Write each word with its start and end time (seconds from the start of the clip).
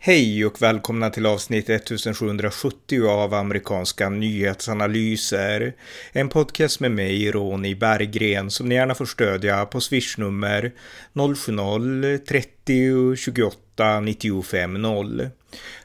Hej 0.00 0.46
och 0.46 0.62
välkomna 0.62 1.10
till 1.10 1.26
avsnitt 1.26 1.70
1770 1.70 3.08
av 3.08 3.34
amerikanska 3.34 4.08
nyhetsanalyser. 4.08 5.74
En 6.12 6.28
podcast 6.28 6.80
med 6.80 6.90
mig, 6.90 7.30
Ronny 7.30 7.74
Berggren, 7.74 8.50
som 8.50 8.68
ni 8.68 8.74
gärna 8.74 8.94
får 8.94 9.06
stödja 9.06 9.66
på 9.66 9.80
swishnummer 9.80 10.72
070-30 11.12 13.16
28 13.16 14.00
95 14.00 14.82
0. 14.82 15.28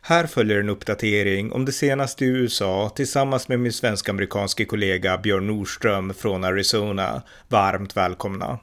Här 0.01 0.27
följer 0.27 0.59
en 0.59 0.69
uppdatering 0.69 1.51
om 1.51 1.65
det 1.65 1.71
senaste 1.71 2.25
i 2.25 2.27
USA 2.27 2.91
tillsammans 2.95 3.47
med 3.47 3.59
min 3.59 3.73
svensk-amerikanske 3.73 4.65
kollega 4.65 5.17
Björn 5.17 5.47
Nordström 5.47 6.13
från 6.13 6.43
Arizona. 6.43 7.21
Varmt 7.47 7.97
välkomna! 7.97 8.59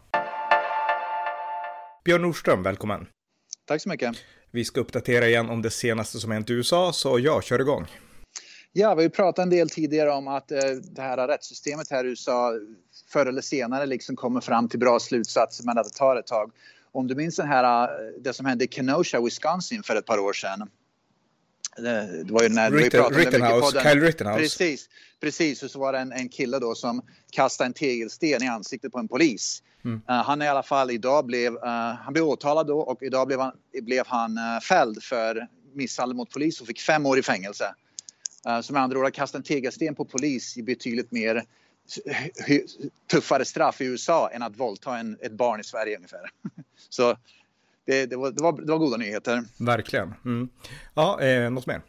Björn 2.04 2.22
Nordström, 2.22 2.62
välkommen! 2.62 3.06
Tack 3.66 3.82
så 3.82 3.88
mycket! 3.88 4.16
Vi 4.52 4.64
ska 4.64 4.80
uppdatera 4.80 5.28
igen 5.28 5.50
om 5.50 5.62
det 5.62 5.70
senaste 5.70 6.18
som 6.18 6.30
hänt 6.30 6.50
i 6.50 6.52
USA, 6.52 6.92
så 6.92 7.18
ja, 7.18 7.42
kör 7.42 7.60
igång. 7.60 7.86
Ja, 8.72 8.94
vi 8.94 9.02
har 9.02 9.10
pratat 9.10 9.42
en 9.42 9.50
del 9.50 9.70
tidigare 9.70 10.10
om 10.10 10.28
att 10.28 10.50
eh, 10.50 10.58
det 10.82 11.02
här 11.02 11.28
rättssystemet 11.28 11.90
här 11.90 12.04
i 12.04 12.08
USA 12.08 12.52
förr 13.12 13.26
eller 13.26 13.42
senare 13.42 13.86
liksom 13.86 14.16
kommer 14.16 14.40
fram 14.40 14.68
till 14.68 14.78
bra 14.78 15.00
slutsatser, 15.00 15.64
men 15.64 15.78
att 15.78 15.84
det 15.84 15.98
tar 15.98 16.16
ett 16.16 16.26
tag. 16.26 16.52
Om 16.92 17.06
du 17.06 17.14
minns 17.14 17.36
den 17.36 17.48
här, 17.48 17.84
eh, 17.84 17.88
det 18.20 18.32
som 18.32 18.46
hände 18.46 18.64
i 18.64 18.68
Kenosha, 18.68 19.20
Wisconsin 19.20 19.82
för 19.82 19.96
ett 19.96 20.06
par 20.06 20.18
år 20.18 20.32
sedan. 20.32 20.68
Det, 21.82 22.24
var 22.32 22.42
ju 22.42 22.48
när 22.48 22.70
Ritten, 22.70 23.04
vi 23.10 23.24
Rittenhouse, 23.24 23.82
Kyle 23.82 24.00
Rittenhouse. 24.00 24.40
Precis, 24.40 24.88
precis. 25.20 25.62
Och 25.62 25.70
så 25.70 25.78
var 25.78 25.92
det 25.92 25.98
en, 25.98 26.12
en 26.12 26.28
kille 26.28 26.58
då 26.58 26.74
som 26.74 27.02
kastade 27.30 27.66
en 27.66 27.72
tegelsten 27.72 28.42
i 28.42 28.48
ansiktet 28.48 28.92
på 28.92 28.98
en 28.98 29.08
polis. 29.08 29.62
Mm. 29.84 29.96
Uh, 29.96 30.14
han 30.14 30.42
i 30.42 30.48
alla 30.48 30.62
fall 30.62 30.90
idag 30.90 31.26
blev, 31.26 31.52
uh, 31.52 31.64
han 32.04 32.12
blev 32.12 32.24
åtalad 32.24 32.66
då 32.66 32.78
och 32.80 33.02
idag 33.02 33.26
blev 33.26 33.40
han, 33.40 33.52
blev 33.82 34.06
han 34.06 34.38
uh, 34.38 34.60
fälld 34.60 35.02
för 35.02 35.46
misshandel 35.74 36.16
mot 36.16 36.30
polis 36.30 36.60
och 36.60 36.66
fick 36.66 36.80
fem 36.80 37.06
år 37.06 37.18
i 37.18 37.22
fängelse. 37.22 37.74
Uh, 38.48 38.60
som 38.60 38.74
med 38.74 38.82
andra 38.82 38.98
ord 38.98 39.06
att 39.06 39.12
kasta 39.12 39.38
en 39.38 39.44
tegelsten 39.44 39.94
på 39.94 40.04
polis 40.04 40.56
i 40.56 40.62
betydligt 40.62 41.10
mer 41.12 41.44
tuffare 43.10 43.44
straff 43.44 43.80
i 43.80 43.84
USA 43.84 44.30
än 44.32 44.42
att 44.42 44.56
våldta 44.56 44.98
en, 44.98 45.18
ett 45.20 45.32
barn 45.32 45.60
i 45.60 45.64
Sverige 45.64 45.96
ungefär. 45.96 46.30
Så 46.88 47.16
det, 47.86 48.06
det, 48.06 48.16
var, 48.16 48.30
det, 48.30 48.42
var, 48.42 48.52
det 48.52 48.72
var 48.72 48.78
goda 48.78 48.96
nyheter. 48.96 49.44
Verkligen. 49.58 50.14
Mm. 50.24 50.48
Ja, 50.94 51.20
eh, 51.20 51.50
något 51.50 51.66
mer? 51.66 51.82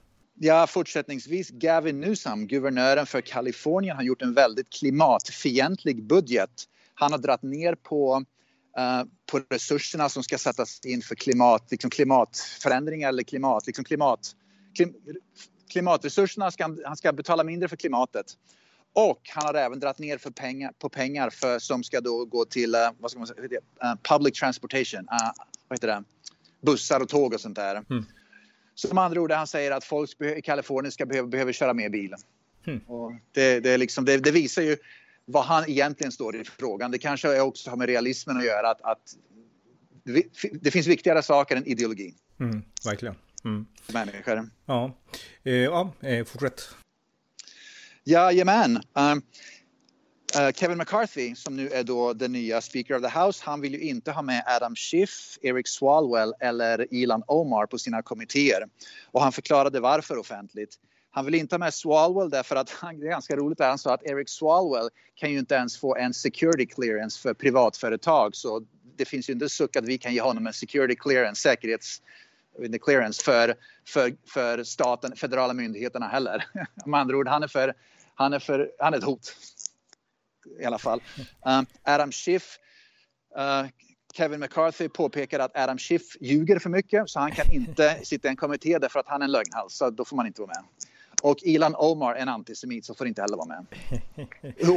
Ja, 0.43 0.67
fortsättningsvis 0.67 1.49
Gavin 1.49 1.99
Newsom, 1.99 2.47
guvernören 2.47 3.05
för 3.05 3.21
Kalifornien, 3.21 3.95
har 3.95 4.03
gjort 4.03 4.21
en 4.21 4.33
väldigt 4.33 4.69
klimatfientlig 4.69 6.03
budget. 6.03 6.63
Han 6.93 7.11
har 7.11 7.19
dragit 7.19 7.43
ner 7.43 7.75
på, 7.75 8.15
uh, 8.79 9.03
på 9.31 9.41
resurserna 9.49 10.09
som 10.09 10.23
ska 10.23 10.37
sättas 10.37 10.85
in 10.85 11.01
för 11.01 11.15
klimat, 11.15 11.67
liksom 11.71 11.89
klimatförändringar 11.89 13.09
eller 13.09 13.23
klimat, 13.23 13.67
liksom 13.67 13.85
klimat, 13.85 14.19
klim, 14.75 14.93
klimatresurserna. 15.71 16.51
Ska, 16.51 16.77
han 16.85 16.97
ska 16.97 17.13
betala 17.13 17.43
mindre 17.43 17.69
för 17.69 17.75
klimatet. 17.75 18.25
Och 18.93 19.21
han 19.29 19.45
har 19.45 19.53
även 19.53 19.79
dragit 19.79 19.99
ner 19.99 20.17
för 20.17 20.31
pengar, 20.31 20.71
på 20.79 20.89
pengar 20.89 21.29
för, 21.29 21.59
som 21.59 21.83
ska 21.83 22.01
då 22.01 22.25
gå 22.25 22.45
till 22.45 22.75
uh, 22.75 22.81
vad 22.99 23.11
ska 23.11 23.19
man 23.19 23.27
säga, 23.27 23.41
uh, 23.41 23.93
public 24.03 24.39
transportation. 24.39 24.99
Uh, 24.99 25.31
vad 25.67 25.77
heter 25.77 25.87
det? 25.87 26.03
Bussar 26.61 26.99
och 26.99 27.09
tåg 27.09 27.33
och 27.33 27.41
sånt 27.41 27.55
där. 27.55 27.83
Mm. 27.89 28.05
Som 28.75 28.97
andra 28.97 29.21
ord, 29.21 29.31
han 29.31 29.47
säger 29.47 29.71
att 29.71 29.83
folk 29.83 30.21
i 30.21 30.41
Kalifornien 30.41 30.91
ska 30.91 31.05
behöva, 31.05 31.27
behöver 31.27 31.53
köra 31.53 31.73
mer 31.73 31.89
bil. 31.89 32.15
Mm. 32.67 32.79
Och 32.79 33.13
det, 33.31 33.59
det, 33.59 33.77
liksom, 33.77 34.05
det, 34.05 34.17
det, 34.17 34.31
visar 34.31 34.61
ju 34.61 34.77
vad 35.25 35.45
han 35.45 35.69
egentligen 35.69 36.11
står 36.11 36.35
i 36.35 36.43
frågan. 36.43 36.91
Det 36.91 36.97
kanske 36.97 37.41
också 37.41 37.69
har 37.69 37.77
med 37.77 37.87
realismen 37.87 38.37
att 38.37 38.45
göra. 38.45 38.69
Att, 38.69 38.81
att 38.81 39.15
det 40.51 40.71
finns 40.71 40.87
viktigare 40.87 41.23
saker 41.23 41.55
än 41.55 41.65
ideologi. 41.65 42.13
Mm, 42.39 42.63
verkligen. 42.85 43.15
Mm. 43.43 43.65
Människor. 43.93 44.49
Ja, 44.65 44.97
eh, 45.43 45.53
ja 45.53 45.93
fortsätt. 46.25 46.75
Jajamän. 48.03 48.81
Um, 48.93 49.21
uh, 50.35 50.51
Kevin 50.51 50.77
McCarthy, 50.77 51.35
som 51.35 51.55
nu 51.55 51.69
är 51.69 51.83
då 51.83 52.13
den 52.13 52.31
nya 52.31 52.61
Speaker 52.61 52.95
of 52.95 53.01
the 53.01 53.19
House, 53.19 53.43
han 53.45 53.61
vill 53.61 53.73
ju 53.73 53.79
inte 53.79 54.11
ha 54.11 54.21
med 54.21 54.43
Adam 54.47 54.75
Schiff, 54.75 55.37
Eric 55.41 55.67
Swalwell 55.67 56.33
eller 56.39 56.93
Ilan 56.93 57.23
Omar 57.27 57.65
på 57.65 57.77
sina 57.77 58.01
kommittéer. 58.01 58.63
Och 59.11 59.21
han 59.21 59.31
förklarade 59.31 59.79
varför 59.79 60.17
offentligt. 60.17 60.75
Han 61.11 61.25
vill 61.25 61.35
inte 61.35 61.55
ha 61.55 61.59
med 61.59 61.73
Swalwell 61.73 62.29
därför 62.29 62.55
att 62.55 62.69
han, 62.81 62.99
det 62.99 63.05
är 63.05 63.09
ganska 63.09 63.35
roligt 63.35 63.59
han 63.59 63.77
sa 63.77 63.93
att 63.93 64.03
Eric 64.03 64.29
Swalwell 64.29 64.89
kan 65.15 65.31
ju 65.31 65.39
inte 65.39 65.55
ens 65.55 65.77
få 65.77 65.95
en 65.95 66.13
security 66.13 66.65
clearance 66.65 67.21
för 67.21 67.33
privatföretag 67.33 68.35
så 68.35 68.65
det 68.97 69.05
finns 69.05 69.29
ju 69.29 69.33
inte 69.33 69.49
suck 69.49 69.75
att 69.75 69.85
vi 69.85 69.97
kan 69.97 70.13
ge 70.13 70.21
honom 70.21 70.47
en 70.47 70.53
security 70.53 70.95
clearance, 70.95 71.41
säkerhets 71.41 72.01
clearance 72.81 73.23
för, 73.23 73.55
för, 73.87 74.13
för 74.27 74.63
staten, 74.63 75.15
federala 75.15 75.53
myndigheterna 75.53 76.07
heller. 76.07 76.45
Med 76.85 76.99
andra 76.99 77.17
ord, 77.17 77.27
han 77.27 77.43
är, 77.43 77.47
för, 77.47 77.73
han 78.15 78.33
är, 78.33 78.39
för, 78.39 78.71
han 78.79 78.93
är 78.93 78.97
ett 78.97 79.03
hot. 79.03 79.35
I 80.59 80.65
alla 80.65 80.77
fall. 80.77 81.01
Um, 81.45 81.65
Adam 81.83 82.11
Schiff 82.11 82.57
uh, 83.37 83.69
Kevin 84.13 84.39
McCarthy 84.39 84.89
påpekar 84.89 85.39
att 85.39 85.57
Adam 85.57 85.77
Schiff 85.77 86.17
ljuger 86.21 86.59
för 86.59 86.69
mycket 86.69 87.09
så 87.09 87.19
han 87.19 87.31
kan 87.31 87.51
inte 87.51 87.99
sitta 88.03 88.27
i 88.27 88.29
en 88.31 88.35
kommitté 88.35 88.79
därför 88.79 88.99
att 88.99 89.07
han 89.07 89.21
är 89.21 89.25
en 89.25 89.31
lögnhals. 89.31 89.73
Så 89.73 89.89
då 89.89 90.05
får 90.05 90.15
man 90.15 90.27
inte 90.27 90.41
vara 90.41 90.51
med. 90.55 90.63
Och 91.21 91.37
Ilan 91.41 91.75
Omar, 91.77 92.15
en 92.15 92.29
antisemit, 92.29 92.85
så 92.85 92.93
får 92.93 93.07
inte 93.07 93.21
heller 93.21 93.37
vara 93.37 93.47
med. 93.47 93.65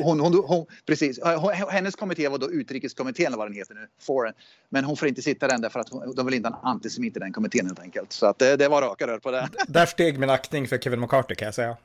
Hon, 0.05 0.21
hon, 0.21 0.45
hon, 0.47 0.67
precis. 0.87 1.21
Hennes 1.71 1.97
kommitté 1.97 2.29
var 2.29 2.39
då 2.39 2.51
utrikeskommittén 2.51 3.27
eller 3.27 3.37
vad 3.37 3.47
den 3.47 3.55
heter 3.55 3.75
nu, 3.75 3.89
Foreign. 4.01 4.35
Men 4.69 4.85
hon 4.85 4.97
får 4.97 5.09
inte 5.09 5.23
sitta 5.23 5.49
där 5.49 5.59
därför 5.59 5.81
att 5.81 5.89
hon, 5.89 6.15
de 6.15 6.27
vill 6.27 6.35
inte 6.35 6.49
ha 6.49 6.59
en 6.59 6.67
antisemit 6.67 7.17
i 7.17 7.21
den 7.21 7.33
kommittén 7.33 7.67
helt 7.67 7.81
enkelt. 7.81 8.13
Så 8.13 8.27
att 8.27 8.39
det, 8.39 8.57
det 8.57 8.69
var 8.69 8.83
raka 8.83 9.07
rör 9.07 9.19
på 9.19 9.31
det. 9.31 9.49
Där 9.69 9.87
steg 9.87 10.19
min 10.19 10.31
aktning 10.31 10.69
för 10.69 10.79
Kevin 10.79 11.01
McCarthy 11.01 11.35
kan 11.35 11.47
jag 11.47 11.55
säga. 11.55 11.77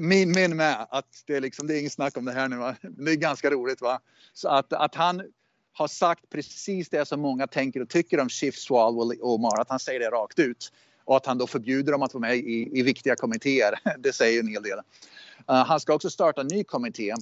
min, 0.00 0.32
min 0.32 0.56
med. 0.56 0.86
Att 0.90 1.22
det, 1.26 1.36
är 1.36 1.40
liksom, 1.40 1.66
det 1.66 1.74
är 1.74 1.80
inget 1.80 1.92
snack 1.92 2.16
om 2.16 2.24
det 2.24 2.32
här 2.32 2.48
nu. 2.48 2.56
Va? 2.56 2.76
Det 2.82 3.10
är 3.10 3.16
ganska 3.16 3.50
roligt. 3.50 3.80
va. 3.80 4.00
Så 4.32 4.48
att, 4.48 4.72
att 4.72 4.94
han 4.94 5.22
har 5.72 5.88
sagt 5.88 6.30
precis 6.30 6.88
det 6.88 7.08
som 7.08 7.20
många 7.20 7.46
tänker 7.46 7.82
och 7.82 7.88
tycker 7.88 8.20
om 8.20 8.28
Schiff, 8.28 8.54
Swalwell 8.54 9.18
Omar. 9.22 9.60
Att 9.60 9.70
han 9.70 9.78
säger 9.78 10.00
det 10.00 10.10
rakt 10.10 10.38
ut 10.38 10.72
och 11.08 11.16
att 11.16 11.26
han 11.26 11.38
då 11.38 11.46
förbjuder 11.46 11.92
dem 11.92 12.02
att 12.02 12.14
vara 12.14 12.20
med 12.20 12.36
i, 12.36 12.70
i 12.72 12.82
viktiga 12.82 13.16
kommittéer. 13.16 13.74
Det 13.98 14.12
säger 14.12 14.40
en 14.40 14.48
hel 14.48 14.62
del. 14.62 14.78
Uh, 14.78 15.54
han 15.54 15.80
ska 15.80 15.94
också 15.94 16.10
starta 16.10 16.40
en 16.40 16.46
ny 16.46 16.64
kommitté. 16.64 17.14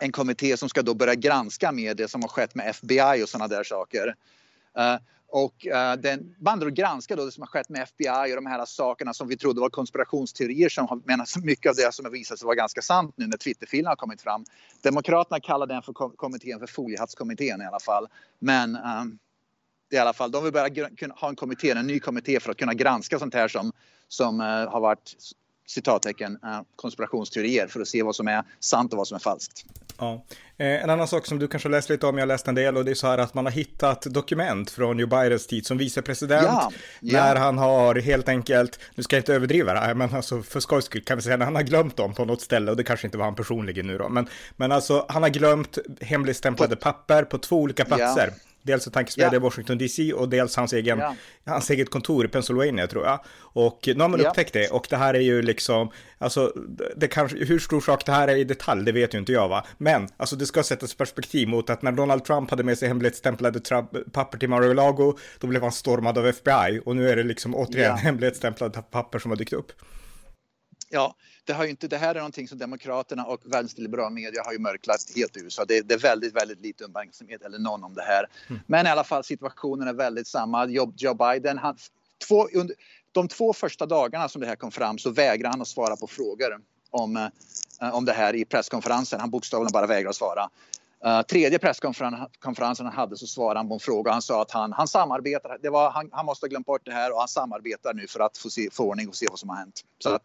En 0.00 0.12
kommitté 0.12 0.56
som 0.56 0.68
ska 0.68 0.82
då 0.82 0.94
börja 0.94 1.14
granska 1.14 1.72
med 1.72 1.96
det 1.96 2.08
som 2.08 2.22
har 2.22 2.28
skett 2.28 2.54
med 2.54 2.68
FBI 2.70 3.22
och 3.24 3.28
sådana 3.28 3.48
där 3.48 3.64
saker. 3.64 4.06
Uh, 4.78 4.96
och 5.28 5.66
uh, 5.66 6.00
den 6.02 6.34
bandar 6.38 6.66
och 6.66 6.72
granskar 6.72 7.16
då 7.16 7.24
det 7.24 7.32
som 7.32 7.42
har 7.42 7.46
skett 7.46 7.68
med 7.68 7.82
FBI 7.82 8.32
och 8.32 8.36
de 8.36 8.46
här 8.46 8.64
sakerna 8.64 9.14
som 9.14 9.28
vi 9.28 9.36
trodde 9.36 9.60
var 9.60 9.70
konspirationsteorier 9.70 10.68
som 10.68 10.88
har, 10.88 11.44
mycket 11.44 11.70
av 11.70 11.76
det 11.76 11.94
som 11.94 12.04
har 12.04 12.12
visat 12.12 12.38
sig 12.38 12.46
vara 12.46 12.56
ganska 12.56 12.82
sant 12.82 13.14
nu 13.16 13.26
när 13.26 13.36
Twitterfilen 13.36 13.86
har 13.86 13.96
kommit 13.96 14.22
fram. 14.22 14.44
Demokraterna 14.82 15.40
kallar 15.40 15.66
den 15.66 15.82
för 15.82 15.92
kommittén 16.16 16.58
för 16.58 16.66
foliehattskommittén 16.66 17.62
i 17.62 17.64
alla 17.64 17.80
fall. 17.80 18.08
Men 18.38 18.76
um, 18.76 19.18
i 19.94 19.98
alla 19.98 20.12
fall. 20.12 20.30
De 20.30 20.44
vill 20.44 20.52
börja 20.52 20.88
ha 21.20 21.28
en 21.28 21.36
kommitté, 21.36 21.70
en 21.70 21.86
ny 21.86 22.00
kommitté 22.00 22.40
för 22.40 22.50
att 22.50 22.56
kunna 22.56 22.74
granska 22.74 23.18
sånt 23.18 23.34
här 23.34 23.48
som, 23.48 23.72
som 24.08 24.40
uh, 24.40 24.46
har 24.46 24.80
varit 24.80 25.12
citattecken 25.66 26.32
uh, 26.32 26.60
konspirationsteorier 26.76 27.66
för 27.66 27.80
att 27.80 27.88
se 27.88 28.02
vad 28.02 28.16
som 28.16 28.28
är 28.28 28.44
sant 28.60 28.92
och 28.92 28.96
vad 28.96 29.08
som 29.08 29.14
är 29.14 29.20
falskt. 29.20 29.64
Ja. 29.98 30.24
Eh, 30.56 30.82
en 30.82 30.90
annan 30.90 31.08
sak 31.08 31.26
som 31.26 31.38
du 31.38 31.48
kanske 31.48 31.68
har 31.68 31.70
läst 31.70 31.88
lite 31.88 32.06
om, 32.06 32.18
jag 32.18 32.22
har 32.22 32.26
läst 32.26 32.48
en 32.48 32.54
del, 32.54 32.76
och 32.76 32.84
det 32.84 32.90
är 32.90 32.94
så 32.94 33.06
här 33.06 33.18
att 33.18 33.34
man 33.34 33.44
har 33.44 33.52
hittat 33.52 34.02
dokument 34.02 34.70
från 34.70 34.98
Joe 34.98 35.06
Bidens 35.06 35.46
tid 35.46 35.66
som 35.66 35.78
vicepresident, 35.78 36.46
ja, 36.46 36.72
ja. 37.00 37.22
när 37.22 37.36
han 37.36 37.58
har 37.58 37.94
helt 37.94 38.28
enkelt, 38.28 38.80
nu 38.94 39.02
ska 39.02 39.16
jag 39.16 39.20
inte 39.20 39.34
överdriva 39.34 39.74
det 39.74 39.80
här, 39.80 39.94
men 39.94 40.14
alltså 40.14 40.42
för 40.42 40.60
skojs 40.60 40.84
skull 40.84 41.04
kan 41.04 41.16
vi 41.16 41.22
säga 41.22 41.36
när 41.36 41.44
han 41.44 41.54
har 41.54 41.62
glömt 41.62 41.96
dem 41.96 42.14
på 42.14 42.24
något 42.24 42.40
ställe, 42.40 42.70
och 42.70 42.76
det 42.76 42.84
kanske 42.84 43.06
inte 43.06 43.18
var 43.18 43.24
han 43.24 43.34
personligen 43.34 43.86
nu 43.86 43.98
då, 43.98 44.08
men, 44.08 44.28
men 44.56 44.72
alltså 44.72 45.06
han 45.08 45.22
har 45.22 45.30
glömt 45.30 45.78
hemligstämplade 46.00 46.76
papper 46.76 47.22
på 47.22 47.38
två 47.38 47.56
olika 47.56 47.84
platser. 47.84 48.32
Ja. 48.32 48.53
Dels 48.66 48.86
ett 48.86 48.92
tankesmedja 48.92 49.36
i 49.36 49.38
Washington 49.38 49.78
DC 49.78 50.12
och 50.12 50.28
dels 50.28 50.56
hans, 50.56 50.72
egen, 50.72 51.02
hans 51.46 51.70
eget 51.70 51.90
kontor 51.90 52.24
i 52.24 52.28
Pennsylvania 52.28 52.86
tror 52.86 53.04
jag. 53.04 53.20
Och 53.38 53.80
nu 53.86 54.00
har 54.00 54.08
man 54.08 54.26
upptäckt 54.26 54.52
det 54.52 54.68
och 54.68 54.86
det 54.90 54.96
här 54.96 55.14
är 55.14 55.20
ju 55.20 55.42
liksom, 55.42 55.90
alltså 56.18 56.52
det 56.96 57.08
kanske, 57.08 57.44
hur 57.44 57.58
stor 57.58 57.80
sak 57.80 58.06
det 58.06 58.12
här 58.12 58.28
är 58.28 58.36
i 58.36 58.44
detalj, 58.44 58.84
det 58.84 58.92
vet 58.92 59.14
ju 59.14 59.18
inte 59.18 59.32
jag 59.32 59.48
va. 59.48 59.66
Men 59.78 60.08
alltså 60.16 60.36
det 60.36 60.46
ska 60.46 60.62
sättas 60.62 60.94
i 60.94 60.96
perspektiv 60.96 61.48
mot 61.48 61.70
att 61.70 61.82
när 61.82 61.92
Donald 61.92 62.24
Trump 62.24 62.50
hade 62.50 62.62
med 62.62 62.78
sig 62.78 62.88
hemlighetsstämplade 62.88 63.60
papper 64.12 64.38
till 64.38 64.48
Mar-a-Lago, 64.48 65.18
då 65.38 65.46
blev 65.46 65.62
han 65.62 65.72
stormad 65.72 66.18
av 66.18 66.26
FBI 66.26 66.80
och 66.84 66.96
nu 66.96 67.10
är 67.10 67.16
det 67.16 67.22
liksom 67.22 67.54
återigen 67.54 67.96
hemlighetsstämplade 67.96 68.82
papper 68.90 69.18
som 69.18 69.30
har 69.30 69.36
dykt 69.36 69.52
upp. 69.52 69.72
Ja, 70.94 71.14
det, 71.44 71.52
har 71.52 71.64
inte, 71.64 71.88
det 71.88 71.98
här 71.98 72.14
är 72.14 72.18
någonting 72.18 72.48
som 72.48 72.58
Demokraterna 72.58 73.24
och 73.24 73.40
vänsterliberal 73.44 74.12
media 74.12 74.42
har 74.44 74.52
ju 74.52 74.58
mörklat 74.58 75.00
helt 75.16 75.36
i 75.36 75.40
USA. 75.40 75.64
Det, 75.64 75.80
det, 75.80 75.94
är 75.94 75.98
väldigt, 75.98 76.36
väldigt 76.36 76.60
lite 76.60 76.84
uppmärksamhet 76.84 77.42
eller 77.42 77.58
någon 77.58 77.84
om 77.84 77.94
det 77.94 78.02
här. 78.02 78.26
Mm. 78.48 78.60
Men 78.66 78.86
i 78.86 78.90
alla 78.90 79.04
fall 79.04 79.24
situationen 79.24 79.88
är 79.88 79.92
väldigt 79.92 80.26
samma. 80.26 80.66
Joe, 80.66 80.92
Joe 80.96 81.14
Biden, 81.14 81.58
han, 81.58 81.76
två, 82.28 82.48
under, 82.54 82.76
de 83.12 83.28
två 83.28 83.52
första 83.52 83.86
dagarna 83.86 84.28
som 84.28 84.40
det 84.40 84.46
här 84.46 84.56
kom 84.56 84.70
fram 84.70 84.98
så 84.98 85.10
vägrar 85.10 85.50
han 85.50 85.60
att 85.60 85.68
svara 85.68 85.96
på 85.96 86.06
frågor 86.06 86.60
om, 86.90 87.16
eh, 87.80 87.94
om 87.94 88.04
det 88.04 88.12
här 88.12 88.34
i 88.34 88.44
presskonferensen. 88.44 89.20
Han 89.20 89.30
bokstavligen 89.30 89.72
bara 89.72 89.86
vägrar 89.86 90.10
att 90.10 90.16
svara. 90.16 90.50
Uh, 91.06 91.22
tredje 91.22 91.58
presskonferensen 91.58 92.86
han 92.86 92.94
hade 92.94 93.16
så 93.16 93.26
svarade 93.26 93.58
han 93.58 93.68
på 93.68 93.74
en 93.74 93.80
fråga. 93.80 94.12
Han 94.12 94.22
sa 94.22 94.42
att 94.42 94.50
han, 94.50 94.72
han 94.72 94.88
samarbetar. 94.88 95.58
Det 95.62 95.70
var, 95.70 95.90
han, 95.90 96.08
han 96.12 96.26
måste 96.26 96.44
ha 96.44 96.48
glömt 96.48 96.66
bort 96.66 96.82
det 96.84 96.92
här 96.92 97.12
och 97.12 97.18
han 97.18 97.28
samarbetar 97.28 97.94
nu 97.94 98.06
för 98.06 98.20
att 98.20 98.38
få, 98.38 98.50
se, 98.50 98.68
få 98.72 98.84
ordning 98.84 99.08
och 99.08 99.14
se 99.14 99.26
vad 99.30 99.38
som 99.38 99.48
har 99.48 99.56
hänt. 99.56 99.80
Så 99.98 100.08
att, 100.08 100.22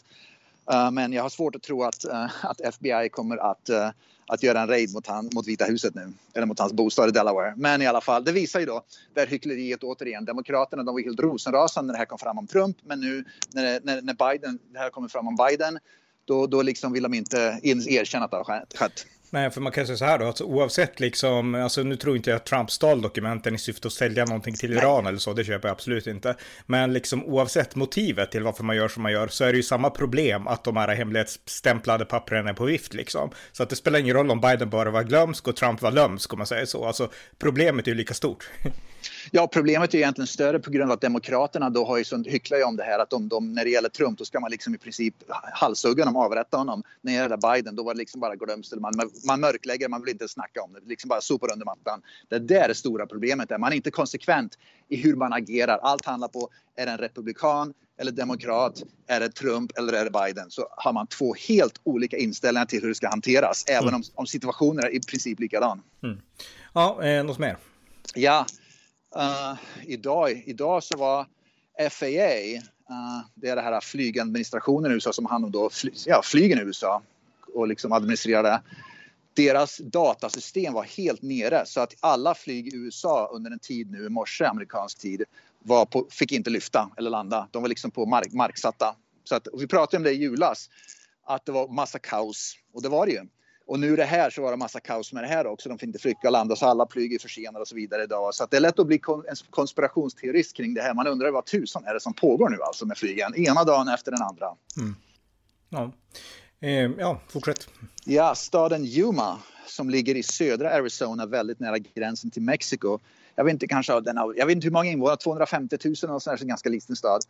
Eh, 0.72 0.92
men 0.92 1.14
jag 1.14 1.24
har 1.24 1.30
svårt 1.30 1.56
att 1.56 1.62
tro 1.62 1.84
att, 1.84 2.06
uh, 2.06 2.46
att 2.46 2.62
FBI 2.62 3.10
kommer 3.12 3.38
att, 3.38 3.70
eh, 3.70 3.90
att 4.28 4.44
göra 4.44 4.62
en 4.62 4.68
raid 4.68 4.94
mot, 4.94 5.08
han, 5.08 5.30
mot 5.34 5.48
Vita 5.48 5.66
huset 5.66 5.96
nu. 5.96 6.14
Eller 6.34 6.46
mot 6.46 6.60
hans 6.60 6.74
bostad 6.74 7.10
i 7.10 7.12
Delaware. 7.12 7.54
Men 7.58 7.82
i 7.82 7.88
alla 7.88 8.02
fall, 8.02 8.24
det 8.24 8.32
visar 8.32 8.60
ju 8.60 8.66
då 8.66 8.82
där 9.14 9.28
hyckleriet 9.28 9.84
återigen. 9.84 10.26
Demokraterna 10.26 10.84
de 10.84 10.96
var 10.96 11.02
helt 11.02 11.20
rosenrasande 11.20 11.88
när 11.88 11.94
det 11.94 11.98
här 11.98 12.06
kom 12.06 12.20
fram 12.20 12.38
om 12.38 12.48
Trump. 12.48 12.78
Men 12.84 13.00
nu 13.00 13.26
när, 13.54 13.80
när, 13.84 14.02
när 14.02 14.14
Biden, 14.14 14.60
det 14.74 14.80
här 14.80 14.90
kommer 14.90 15.08
fram 15.08 15.28
om 15.28 15.36
Biden 15.36 15.80
då, 16.26 16.48
då 16.48 16.62
liksom 16.62 16.94
vill 16.94 17.04
de 17.04 17.14
inte 17.14 17.60
erkänna 17.64 18.26
att 18.26 18.32
det 18.32 18.38
har 18.38 18.44
skett. 18.44 18.74
Nej, 19.32 19.52
för 19.52 19.62
man 19.62 19.72
kan 19.72 19.86
säga 19.86 19.98
så 19.98 20.06
här 20.06 20.20
då, 20.20 20.26
alltså, 20.26 20.44
oavsett 20.44 21.00
liksom, 21.00 21.56
alltså 21.56 21.84
nu 21.84 21.96
tror 21.96 22.16
inte 22.16 22.30
jag 22.30 22.38
att 22.38 22.46
Trump 22.46 22.72
stal 22.72 23.02
dokumenten 23.02 23.56
i 23.56 23.58
syfte 23.58 23.88
att 23.88 23.94
sälja 23.94 24.26
någonting 24.26 24.56
till 24.56 24.74
Iran 24.74 25.04
Nej. 25.04 25.10
eller 25.10 25.20
så, 25.20 25.34
det 25.34 25.44
köper 25.44 25.68
jag 25.68 25.74
absolut 25.74 26.08
inte. 26.08 26.36
Men 26.66 26.94
liksom 26.94 27.26
oavsett 27.26 27.76
motivet 27.76 28.32
till 28.32 28.44
varför 28.44 28.64
man 28.64 28.76
gör 28.76 28.88
som 28.88 29.04
man 29.04 29.12
gör 29.12 29.28
så 29.28 29.44
är 29.44 29.52
det 29.52 29.58
ju 29.58 29.64
samma 29.64 29.90
problem 29.90 30.48
att 30.48 30.64
de 30.64 30.78
här 30.78 30.96
hemlighetsstämplade 30.96 32.06
pappren 32.06 32.48
är 32.48 32.54
på 32.54 32.66
vift 32.66 32.94
liksom. 32.94 33.32
Så 33.52 33.64
att 33.64 33.70
det 33.70 33.76
spelar 33.76 34.00
ingen 34.00 34.16
roll 34.16 34.32
om 34.32 34.42
Biden 34.42 34.70
bara 34.70 34.92
var 34.92 35.04
glömsk 35.04 35.48
och 35.48 35.56
Trump 35.56 35.82
var 35.82 35.92
lömsk 35.92 36.34
om 36.34 36.40
man 36.40 36.48
säger 36.48 36.66
så. 36.66 36.86
Alltså 36.86 37.12
problemet 37.40 37.88
är 37.88 37.92
ju 37.92 37.98
lika 37.98 38.14
stort. 38.14 38.50
Ja, 39.32 39.48
problemet 39.48 39.94
är 39.94 39.98
egentligen 39.98 40.28
större 40.28 40.60
på 40.60 40.72
grund 40.72 40.92
av 40.92 40.96
att 40.96 41.02
Demokraterna 41.02 41.70
då 41.70 41.86
har 41.86 41.98
ju 41.98 42.04
sånt 42.04 42.28
hycklar 42.28 42.58
ju 42.58 42.64
om 42.64 42.76
det 42.76 42.84
här 42.84 43.00
att 43.00 43.10
de, 43.10 43.28
de, 43.28 43.54
när 43.54 43.64
det 43.64 43.70
gäller 43.70 43.90
Trump 43.90 44.18
då 44.18 44.26
ska 44.26 44.40
man 44.40 44.52
liksom 44.52 44.76
i 44.76 44.78
princip 44.78 45.16
halshugga 45.54 46.06
honom, 46.06 46.22
avrätta 46.22 46.58
honom. 46.58 46.84
När 47.02 47.14
det 47.14 47.20
gäller 47.20 47.54
Biden 47.54 47.76
då 47.76 47.84
var 47.84 47.94
det 47.94 47.98
liksom 47.98 48.22
bara 48.22 48.36
glömsel, 48.36 48.80
man, 48.80 48.94
man 49.28 49.40
mörklägger, 49.40 49.90
man 49.90 50.02
vill 50.02 50.10
inte 50.10 50.28
snacka 50.28 50.62
om 50.62 50.74
det, 50.74 50.80
liksom 50.86 51.08
bara 51.10 51.22
sopar 51.22 51.54
under 51.54 51.66
mattan. 51.66 52.02
Det 52.30 52.40
där 52.40 52.62
är 52.62 52.68
det 52.68 52.76
stora 52.76 53.06
problemet, 53.06 53.52
är. 53.52 53.58
man 53.58 53.72
är 53.72 53.76
inte 53.76 53.92
konsekvent 53.92 54.58
i 54.88 54.96
hur 54.96 55.16
man 55.16 55.34
agerar. 55.34 55.78
Allt 55.78 56.06
handlar 56.06 56.28
på, 56.28 56.50
är 56.76 56.86
det 56.86 56.92
en 56.92 56.98
republikan 56.98 57.74
eller 57.98 58.12
demokrat, 58.12 58.84
är 59.08 59.20
det 59.20 59.30
Trump 59.30 59.78
eller 59.78 59.94
är 59.94 60.06
det 60.06 60.12
Biden? 60.12 60.52
Så 60.52 60.68
har 60.72 60.94
man 60.94 61.08
två 61.08 61.36
helt 61.48 61.82
olika 61.84 62.18
inställningar 62.18 62.66
till 62.66 62.82
hur 62.82 62.90
det 62.90 62.96
ska 62.96 63.10
hanteras, 63.10 63.66
mm. 63.68 63.84
även 63.84 63.94
om, 63.94 64.04
om 64.16 64.28
situationen 64.28 64.84
är 64.84 64.96
i 64.96 65.00
princip 65.00 65.40
likadan. 65.40 65.82
Mm. 66.04 66.18
Ja, 66.74 67.04
eh, 67.04 67.24
något 67.24 67.40
mer? 67.40 67.58
Ja, 68.16 68.46
Uh, 69.16 69.58
idag, 69.88 70.44
idag 70.46 70.84
så 70.84 70.98
var 70.98 71.28
FAA, 71.90 72.08
uh, 72.10 72.56
eh, 72.56 73.26
det 73.36 73.50
är 73.50 73.56
det 73.56 73.62
här 73.62 73.82
flygadministrationen 73.82 74.92
i 74.92 74.94
USA 74.94 75.14
som 75.14 75.26
hand 75.26 75.46
om 75.46 75.52
då 75.52 75.70
fly, 75.70 75.92
ja, 76.06 76.22
flygen 76.24 76.60
i 76.60 76.62
USA 76.62 77.02
och 77.54 77.68
liksom 77.68 77.92
administrerade. 77.92 78.62
Deras 79.34 79.78
datasystem 79.78 80.74
var 80.74 80.84
helt 80.84 81.22
nere 81.22 81.66
så 81.66 81.82
att 81.82 81.94
alla 82.00 82.36
flyg 82.36 82.68
i 82.68 82.78
USA 82.78 83.30
under 83.34 83.52
en 83.52 83.60
tid 83.60 83.92
nu 83.92 84.06
i 84.06 84.10
morse, 84.10 84.46
amerikansk 84.46 85.00
tid, 85.00 85.24
var 85.60 85.86
på, 85.86 86.08
fick 86.10 86.32
inte 86.32 86.50
lyfta 86.50 86.90
eller 86.98 87.10
landa. 87.10 87.48
De 87.52 87.62
var 87.62 87.70
liksom 87.70 87.92
på 87.92 88.06
mark, 88.06 88.34
marksatta. 88.34 88.96
Så 89.24 89.36
att, 89.36 89.48
vi 89.54 89.68
pratade 89.68 89.98
om 89.98 90.04
det 90.04 90.12
i 90.12 90.16
julas, 90.16 90.70
att 91.26 91.46
det 91.46 91.52
var 91.52 91.68
massa 91.68 92.00
kaos 92.00 92.56
och 92.74 92.82
det 92.82 92.90
var 92.90 93.06
det 93.06 93.12
ju. 93.12 93.22
Och 93.70 93.80
nu 93.80 93.96
det 93.96 94.06
här 94.06 94.30
så 94.30 94.42
var 94.42 94.52
det 94.52 94.58
massa 94.58 94.80
kaos 94.80 95.14
med 95.14 95.24
det 95.24 95.28
här 95.28 95.48
också. 95.48 95.70
De 95.70 95.78
fick 95.78 95.88
inte 95.88 96.00
flyga 96.00 96.18
och 96.24 96.32
landa 96.32 96.56
så 96.56 96.66
alla 96.66 96.88
flyg 96.88 97.14
är 97.14 97.20
försenade 97.20 97.60
och 97.60 97.68
så 97.68 97.76
vidare 97.76 98.04
idag. 98.04 98.36
Så 98.36 98.46
det 98.46 98.58
är 98.58 98.62
lätt 98.62 98.80
att 98.80 98.88
bli 98.88 99.02
en 99.06 99.36
konspirationsteorist 99.50 100.58
kring 100.58 100.74
det 100.74 100.82
här. 100.82 100.94
Man 100.94 101.08
undrar 101.08 101.32
vad 101.32 101.46
tusan 101.46 101.86
är 101.86 101.94
det 101.94 102.00
som 102.00 102.14
pågår 102.14 102.50
nu 102.50 102.58
alltså 102.62 102.86
med 102.86 102.98
flygen. 102.98 103.36
Ena 103.36 103.64
dagen 103.64 103.88
efter 103.88 104.12
den 104.12 104.22
andra. 104.22 104.48
Mm. 104.78 104.96
Ja. 105.70 105.92
Eh, 106.60 106.92
ja, 106.98 107.22
fortsätt. 107.28 107.68
Ja, 108.06 108.36
staden 108.36 108.86
Yuma 108.86 109.40
som 109.68 109.90
ligger 109.90 110.16
i 110.16 110.24
södra 110.24 110.72
Arizona 110.72 111.26
väldigt 111.26 111.60
nära 111.60 111.78
gränsen 111.78 112.32
till 112.32 112.42
Mexiko. 112.42 113.00
Jag 113.36 113.44
vet 113.44 113.54
inte 113.54 113.68
kanske 113.68 114.02
den 114.02 114.18
jag 114.36 114.46
vet 114.46 114.56
inte 114.56 114.66
hur 114.68 114.72
många 114.72 114.90
invånare, 114.90 115.18
250 115.18 115.78
000 116.04 116.16
och 116.16 116.22
så 116.22 116.32
en 116.32 116.48
ganska 116.48 116.70
liten 116.70 116.96
stad. 116.96 117.22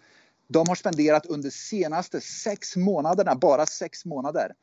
De 0.48 0.68
har 0.68 0.76
spenderat 0.76 1.26
under 1.26 1.50
senaste 1.50 2.22
sex 2.22 2.76
månaderna, 2.76 3.36
bara 3.36 3.66
sex 3.66 4.06
månader, 4.06 4.54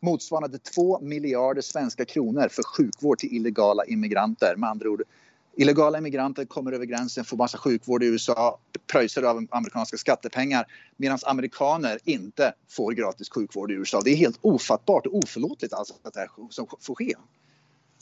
motsvarande 0.00 0.58
2 0.58 1.00
miljarder 1.00 1.62
svenska 1.62 2.04
kronor 2.04 2.48
för 2.48 2.62
sjukvård 2.62 3.18
till 3.18 3.32
illegala 3.32 3.84
immigranter. 3.84 4.56
Med 4.56 4.70
andra 4.70 4.90
ord, 4.90 5.02
illegala 5.56 5.98
immigranter 5.98 6.44
kommer 6.44 6.72
över 6.72 6.84
gränsen, 6.84 7.24
får 7.24 7.36
massa 7.36 7.58
sjukvård 7.58 8.02
i 8.02 8.06
USA, 8.06 8.58
pröjsade 8.92 9.30
av 9.30 9.46
amerikanska 9.50 9.96
skattepengar 9.96 10.66
medan 10.96 11.18
amerikaner 11.26 11.98
inte 12.04 12.54
får 12.68 12.92
gratis 12.92 13.30
sjukvård 13.30 13.70
i 13.70 13.74
USA. 13.74 14.00
Det 14.04 14.10
är 14.10 14.16
helt 14.16 14.38
ofattbart 14.40 15.06
och 15.06 15.14
oförlåtligt 15.14 15.74
alltså 15.74 15.94
att 16.02 16.14
det 16.14 16.20
här 16.20 16.28
som 16.50 16.66
får 16.80 16.94
ske. 16.94 17.14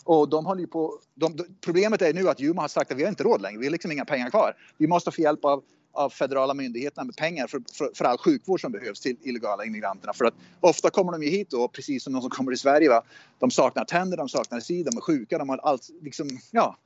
Och 0.05 0.29
de 0.29 0.47
håller 0.47 0.67
på, 0.67 0.99
de, 1.15 1.37
problemet 1.61 2.03
är 2.03 2.15
nu 2.15 2.29
att 2.29 2.41
Juma 2.41 2.61
har 2.61 2.69
sagt 2.69 2.93
att 2.93 2.99
vi 2.99 3.03
har 3.03 3.09
inte 3.09 3.25
råd 3.25 3.43
längre, 3.43 3.59
vi 3.59 3.67
har 3.67 3.71
liksom 3.73 3.93
inga 3.93 4.05
pengar 4.05 4.31
kvar. 4.31 4.57
Vi 4.77 4.87
måste 4.87 5.11
få 5.11 5.21
hjälp 5.21 5.45
av 5.45 5.63
av 5.93 6.11
federala 6.11 6.55
myndigheterna 6.55 7.05
med 7.05 7.17
pengar 7.17 7.47
för, 7.47 7.63
för, 7.73 7.91
för, 7.95 8.05
all 8.05 8.19
sjukvård 8.19 8.61
som 8.61 8.73
behövs 8.73 9.01
till 9.01 9.17
illegala 9.23 9.65
immigranterna. 9.65 10.13
För 10.13 10.25
att 10.25 10.35
ofta 10.61 10.91
kommer 10.91 11.13
de 11.13 11.23
ju 11.23 11.31
hit 11.31 11.51
då, 11.51 11.69
precis 11.69 12.05
som 12.05 12.13
de 12.13 12.23
som 12.23 12.31
kommer 12.31 12.53
till 12.53 12.59
Sverige. 12.59 12.89
Va? 12.89 13.03
De 13.39 13.51
saknar 13.51 13.85
tänder, 13.85 14.17
de 14.17 14.29
saknar 14.29 14.61
sid, 14.61 14.87
de 14.87 14.97
är 14.97 15.01
sjuka, 15.01 15.39
de 15.39 15.49
har 15.49 15.59
allt 15.59 15.91
liksom, 16.03 16.29
ja. 16.51 16.77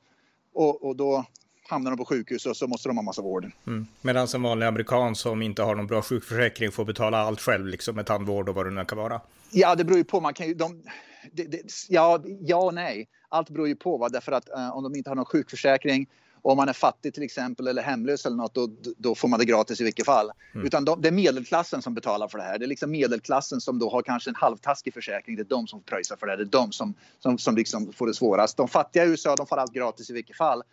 Och, 0.53 0.83
och 0.83 0.95
då 0.95 1.25
hamnar 1.69 1.91
de 1.91 1.97
på 1.97 2.05
sjukhus 2.05 2.45
och 2.45 2.57
så 2.57 2.67
måste 2.67 2.89
de 2.89 2.97
ha 2.97 3.03
massa 3.03 3.21
vård. 3.21 3.51
Mm. 3.67 3.87
Medan 4.01 4.27
en 4.35 4.41
vanlig 4.41 4.65
amerikan 4.65 5.15
som 5.15 5.41
inte 5.41 5.61
har 5.61 5.75
någon 5.75 5.87
bra 5.87 6.01
sjukförsäkring 6.01 6.71
får 6.71 6.85
betala 6.85 7.17
allt 7.17 7.41
själv, 7.41 7.67
liksom 7.67 7.95
med 7.95 8.05
tandvård 8.05 8.49
och 8.49 8.55
vad 8.55 8.65
det 8.65 8.71
nu 8.71 8.85
kan 8.85 8.97
vara. 8.97 9.21
Ja, 9.51 9.75
det 9.75 9.83
beror 9.83 9.97
ju 9.97 10.03
på. 10.03 10.19
Man 10.19 10.33
kan 10.33 10.47
ju, 10.47 10.53
de, 10.53 10.83
det, 11.31 11.43
det, 11.43 11.61
ja, 11.89 12.23
ja 12.25 12.57
och 12.57 12.73
nej. 12.73 13.09
Allt 13.29 13.49
beror 13.49 13.67
ju 13.67 13.75
på. 13.75 13.97
Va? 13.97 14.09
Därför 14.09 14.31
att 14.31 14.49
uh, 14.49 14.77
om 14.77 14.83
de 14.83 14.95
inte 14.95 15.09
har 15.09 15.15
någon 15.15 15.25
sjukförsäkring 15.25 16.07
och 16.47 16.51
om 16.51 16.57
man 16.57 16.69
är 16.69 16.73
fattig 16.73 17.13
till 17.13 17.23
exempel 17.23 17.67
eller 17.67 17.81
hemlös 17.81 18.25
eller 18.25 18.35
något 18.35 18.53
då, 18.53 18.69
då 18.97 19.15
får 19.15 19.27
man 19.27 19.39
det 19.39 19.45
gratis 19.45 19.81
i 19.81 19.83
vilket 19.83 20.05
fall. 20.05 20.31
Mm. 20.53 20.67
Utan 20.67 20.85
de, 20.85 21.01
det 21.01 21.07
är 21.07 21.11
medelklassen 21.11 21.81
som 21.81 21.93
betalar 21.93 22.27
för 22.27 22.37
det 22.37 22.43
här. 22.43 22.59
Det 22.59 22.65
är 22.65 22.67
liksom 22.67 22.91
medelklassen 22.91 23.61
som 23.61 23.79
då 23.79 23.89
har 23.89 24.01
kanske 24.01 24.29
en 24.29 24.35
halvtaskig 24.35 24.93
försäkring. 24.93 25.35
Det 25.35 25.41
är 25.41 25.49
de 25.49 25.67
som 25.67 25.81
pröjsar 25.83 26.15
för 26.15 26.25
det 26.25 26.31
här. 26.31 26.37
Det 26.37 26.43
är 26.43 26.45
de 26.45 26.71
som, 26.71 26.93
som, 27.19 27.37
som 27.37 27.55
liksom 27.55 27.93
får 27.93 28.07
det 28.07 28.13
svårast. 28.13 28.57
De 28.57 28.67
fattiga 28.67 29.05
i 29.05 29.07
USA 29.07 29.35
de 29.35 29.47
får 29.47 29.57
allt 29.57 29.73
gratis 29.73 30.09
i 30.09 30.13
vilket 30.13 30.37
fall 30.37 30.63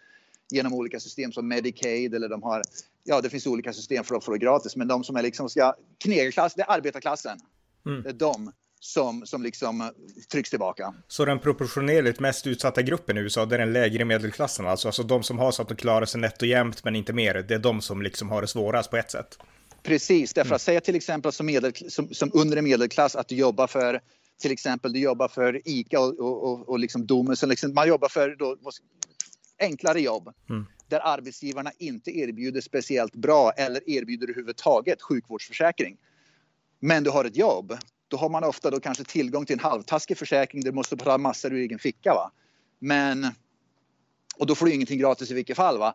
genom 0.50 0.74
olika 0.74 1.00
system 1.00 1.32
som 1.32 1.48
Medicaid 1.48 2.14
eller 2.14 2.28
de 2.28 2.42
har 2.42 2.62
Ja, 3.04 3.20
det 3.20 3.30
finns 3.30 3.46
olika 3.46 3.72
system 3.72 4.04
för 4.04 4.14
att 4.14 4.24
få 4.24 4.32
det 4.32 4.38
gratis, 4.38 4.76
men 4.76 4.88
de 4.88 5.04
som 5.04 5.16
är 5.16 5.22
liksom, 5.22 5.48
ja, 5.54 5.76
knegarklass, 5.98 6.54
det 6.54 6.62
är 6.62 6.70
arbetarklassen. 6.70 7.38
Mm. 7.86 8.02
Det 8.02 8.08
är 8.08 8.12
de 8.12 8.52
som, 8.84 9.26
som 9.26 9.42
liksom 9.42 9.90
trycks 10.32 10.50
tillbaka. 10.50 10.94
Så 11.08 11.24
den 11.24 11.38
proportionerligt 11.38 12.20
mest 12.20 12.46
utsatta 12.46 12.82
gruppen 12.82 13.18
i 13.18 13.20
USA, 13.20 13.46
det 13.46 13.54
är 13.54 13.58
den 13.58 13.72
lägre 13.72 14.04
medelklassen 14.04 14.66
alltså? 14.66 14.88
Alltså 14.88 15.02
de 15.02 15.22
som 15.22 15.38
har 15.38 15.52
så 15.52 15.62
att 15.62 15.68
de 15.68 15.74
klarar 15.74 16.06
sig 16.06 16.20
nätt 16.20 16.42
och 16.42 16.48
jämnt 16.48 16.84
men 16.84 16.96
inte 16.96 17.12
mer, 17.12 17.34
det 17.34 17.54
är 17.54 17.58
de 17.58 17.80
som 17.80 18.02
liksom 18.02 18.30
har 18.30 18.40
det 18.40 18.46
svårast 18.46 18.90
på 18.90 18.96
ett 18.96 19.10
sätt? 19.10 19.38
Precis, 19.82 20.34
därför 20.34 20.48
att 20.48 20.50
mm. 20.50 20.58
säga 20.58 20.80
till 20.80 20.96
exempel 20.96 21.32
som, 21.32 21.46
medel, 21.46 21.72
som, 21.88 22.08
som 22.14 22.30
under 22.34 22.62
medelklass 22.62 23.16
att 23.16 23.28
du 23.28 23.34
jobbar 23.34 23.66
för 23.66 24.00
till 24.40 24.52
exempel 24.52 24.92
du 24.92 25.00
jobbar 25.00 25.28
för 25.28 25.60
ICA 25.64 26.00
och, 26.00 26.18
och, 26.20 26.52
och, 26.52 26.68
och 26.68 26.78
liksom 26.78 27.06
Domus, 27.06 27.42
liksom, 27.42 27.74
man 27.74 27.88
jobbar 27.88 28.08
för 28.08 28.36
då, 28.38 28.56
enklare 29.58 30.00
jobb 30.00 30.32
mm. 30.50 30.66
där 30.88 31.00
arbetsgivarna 31.00 31.70
inte 31.78 32.18
erbjuder 32.18 32.60
speciellt 32.60 33.14
bra 33.14 33.50
eller 33.50 33.90
erbjuder 33.90 34.28
överhuvudtaget 34.28 35.02
sjukvårdsförsäkring. 35.02 35.96
Men 36.80 37.04
du 37.04 37.10
har 37.10 37.24
ett 37.24 37.36
jobb 37.36 37.78
då 38.14 38.18
har 38.18 38.28
man 38.28 38.44
ofta 38.44 38.70
då 38.70 38.80
kanske 38.80 39.04
tillgång 39.04 39.46
till 39.46 39.54
en 39.54 39.60
halvtaskig 39.60 40.18
försäkring 40.18 40.62
där 40.62 40.70
du 40.70 40.74
måste 40.74 40.96
betala 40.96 41.18
massor 41.18 41.52
ur 41.52 41.60
egen 41.60 41.78
ficka. 41.78 42.14
Va? 42.14 42.30
Men, 42.78 43.26
och 44.36 44.46
då 44.46 44.54
får 44.54 44.66
du 44.66 44.74
ingenting 44.74 44.98
gratis 44.98 45.30
i 45.30 45.34
vilket 45.34 45.56
fall. 45.56 45.78
Va? 45.78 45.94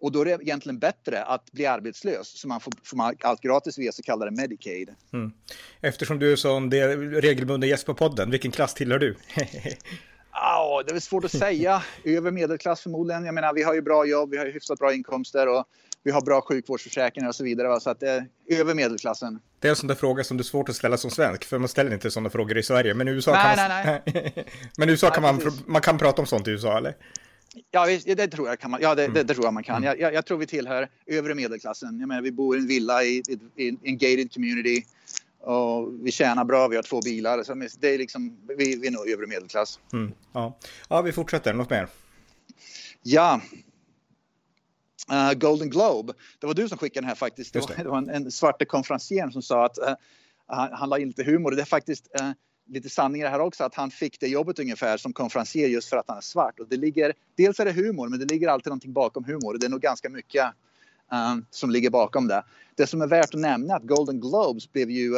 Och 0.00 0.12
då 0.12 0.20
är 0.20 0.24
det 0.24 0.30
egentligen 0.30 0.78
bättre 0.78 1.22
att 1.22 1.52
bli 1.52 1.66
arbetslös 1.66 2.40
så 2.40 2.48
man 2.48 2.60
får, 2.60 2.72
får 2.84 3.14
allt 3.20 3.40
gratis 3.40 3.78
via 3.78 3.92
så 3.92 4.02
kallade 4.02 4.30
Medicaid. 4.30 4.90
Mm. 5.12 5.32
Eftersom 5.80 6.18
du 6.18 6.32
är 6.32 6.36
sån 6.36 6.70
regelbunden 6.70 7.70
gäst 7.70 7.86
på 7.86 7.94
podden, 7.94 8.30
vilken 8.30 8.50
klass 8.50 8.74
tillhör 8.74 8.98
du? 8.98 9.16
Ja, 10.38 10.82
det 10.86 10.94
är 10.94 11.00
svårt 11.00 11.24
att 11.24 11.30
säga. 11.30 11.82
Över 12.04 12.30
medelklass 12.30 12.80
förmodligen. 12.80 13.24
Jag 13.24 13.34
menar, 13.34 13.54
vi 13.54 13.62
har 13.62 13.74
ju 13.74 13.82
bra 13.82 14.06
jobb, 14.06 14.30
vi 14.30 14.36
har 14.36 14.46
hyfsat 14.46 14.78
bra 14.78 14.94
inkomster 14.94 15.48
och 15.48 15.64
vi 16.06 16.12
har 16.12 16.20
bra 16.20 16.40
sjukvårdsförsäkringar 16.40 17.28
och 17.28 17.34
så 17.34 17.44
vidare. 17.44 17.68
Va? 17.68 17.80
Så 17.80 17.90
att 17.90 18.00
det 18.00 18.10
är 18.10 18.26
över 18.48 18.74
medelklassen. 18.74 19.38
Det 19.58 19.68
är 19.68 19.70
en 19.70 19.76
sån 19.76 19.88
där 19.88 19.94
fråga 19.94 20.24
som 20.24 20.36
det 20.36 20.40
är 20.40 20.44
svårt 20.44 20.68
att 20.68 20.76
ställa 20.76 20.96
som 20.96 21.10
svensk, 21.10 21.44
för 21.44 21.58
man 21.58 21.68
ställer 21.68 21.94
inte 21.94 22.10
sådana 22.10 22.30
frågor 22.30 22.58
i 22.58 22.62
Sverige. 22.62 22.94
Men 22.94 23.08
i 23.08 23.10
USA 23.10 23.32
nej, 23.32 23.56
kan 23.56 23.68
man... 23.68 23.86
Nej, 23.86 24.32
nej. 24.34 24.46
Men 24.78 24.88
USA 24.88 25.06
nej, 25.06 25.14
kan 25.14 25.22
man, 25.22 25.52
man 25.66 25.82
kan 25.82 25.98
prata 25.98 26.22
om 26.22 26.26
sånt 26.26 26.48
i 26.48 26.50
USA, 26.50 26.78
eller? 26.78 26.96
Ja, 27.70 27.86
det 28.16 28.28
tror 28.28 28.48
jag, 28.48 28.58
kan 28.58 28.70
man, 28.70 28.80
ja, 28.82 28.94
det, 28.94 29.04
mm. 29.04 29.14
det, 29.14 29.22
det 29.22 29.34
tror 29.34 29.46
jag 29.46 29.54
man 29.54 29.62
kan. 29.62 29.84
Mm. 29.84 30.00
Jag, 30.00 30.14
jag, 30.14 30.26
tror 30.26 30.38
vi 30.38 30.46
tillhör 30.46 30.88
övre 31.06 31.34
medelklassen. 31.34 32.00
Jag 32.00 32.08
menar, 32.08 32.22
vi 32.22 32.32
bor 32.32 32.56
i 32.56 32.60
en 32.60 32.66
villa 32.66 33.04
i, 33.04 33.22
i, 33.28 33.68
i 33.68 33.78
en 33.82 33.98
gated 33.98 34.32
community. 34.32 34.84
Och 35.40 35.92
vi 36.02 36.12
tjänar 36.12 36.44
bra, 36.44 36.68
vi 36.68 36.76
har 36.76 36.82
två 36.82 37.00
bilar. 37.00 37.42
Så 37.42 37.54
det 37.80 37.94
är 37.94 37.98
liksom, 37.98 38.38
vi, 38.58 38.76
vi 38.76 38.86
är 38.86 38.90
nog 38.90 39.08
övre 39.08 39.26
medelklass. 39.26 39.80
Mm, 39.92 40.12
ja. 40.32 40.58
ja, 40.88 41.02
vi 41.02 41.12
fortsätter. 41.12 41.52
Något 41.52 41.70
mer? 41.70 41.88
Ja. 43.02 43.40
Uh, 45.12 45.32
Golden 45.32 45.70
Globe, 45.70 46.12
det 46.38 46.46
var 46.46 46.54
du 46.54 46.68
som 46.68 46.78
skickade 46.78 47.00
den 47.00 47.08
här 47.08 47.14
faktiskt. 47.14 47.52
Det. 47.52 47.74
det. 47.76 47.88
var 47.88 47.98
en, 47.98 48.10
en 48.10 48.30
svarte 48.30 48.64
konferencier 48.64 49.30
som 49.30 49.42
sa 49.42 49.64
att 49.64 49.78
uh, 49.78 49.94
han, 50.46 50.72
han 50.72 50.88
la 50.88 50.98
in 50.98 51.08
lite 51.08 51.24
humor. 51.24 51.50
Det 51.50 51.62
är 51.62 51.66
faktiskt 51.66 52.08
uh, 52.20 52.30
lite 52.68 52.88
sanningar 52.88 53.30
här 53.30 53.40
också 53.40 53.64
att 53.64 53.74
han 53.74 53.90
fick 53.90 54.20
det 54.20 54.28
jobbet 54.28 54.58
ungefär 54.58 54.96
som 54.96 55.12
konferencier 55.12 55.68
just 55.68 55.88
för 55.88 55.96
att 55.96 56.04
han 56.08 56.16
är 56.16 56.22
svart. 56.22 56.60
Och 56.60 56.68
det 56.68 56.76
ligger, 56.76 57.12
dels 57.36 57.60
är 57.60 57.64
det 57.64 57.72
humor 57.72 58.08
men 58.08 58.18
det 58.18 58.24
ligger 58.24 58.48
alltid 58.48 58.70
någonting 58.70 58.92
bakom 58.92 59.24
humor. 59.24 59.58
Det 59.60 59.66
är 59.66 59.70
nog 59.70 59.80
ganska 59.80 60.08
mycket 60.08 60.44
som 61.50 61.70
ligger 61.70 61.90
bakom 61.90 62.28
det. 62.28 62.44
Det 62.74 62.86
som 62.86 63.02
är 63.02 63.06
värt 63.06 63.34
att 63.34 63.40
nämna 63.40 63.74
är 63.74 63.76
att 63.76 63.82
Golden 63.82 64.20
Globes 64.20 64.72
blev 64.72 64.90
ju 64.90 65.14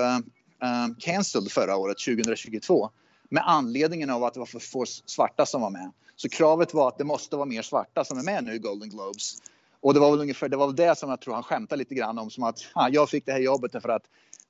cancelled 0.99 1.51
förra 1.51 1.77
året, 1.77 1.99
2022 1.99 2.91
med 3.29 3.43
anledningen 3.47 4.11
av 4.11 4.25
att 4.25 4.35
det 4.35 4.41
var 4.41 4.47
för 4.47 4.59
få 4.59 4.85
svarta 4.87 5.47
som 5.47 5.63
var 5.63 5.71
med. 5.71 5.93
Så 6.17 6.29
kravet 6.29 6.75
var 6.75 6.89
att 6.89 6.99
det 6.99 7.05
måste 7.05 7.37
vara 7.37 7.47
mer 7.47 7.63
svarta 7.63 8.05
som 8.05 8.19
är 8.19 8.23
med 8.23 8.45
nu 8.45 8.55
i 8.55 8.59
Golden 8.59 8.89
Globes. 8.89 9.37
Och 9.81 9.95
det 9.95 10.01
var 10.01 10.11
väl 10.11 10.21
ungefär 10.21 10.49
det, 10.49 10.57
var 10.57 10.67
väl 10.67 10.77
det 10.77 10.99
som 10.99 11.11
jag 11.11 11.21
tror 11.21 11.35
han 11.35 11.43
skämtade 11.43 11.79
lite 11.79 11.95
grann 11.95 12.19
om 12.19 12.31
som 12.31 12.45
att 12.45 12.59
jag 12.91 13.11
fick 13.11 13.27
det 13.27 13.33
här 13.33 13.41
jobbet 13.41 13.73
för 13.83 13.89
att 13.89 14.03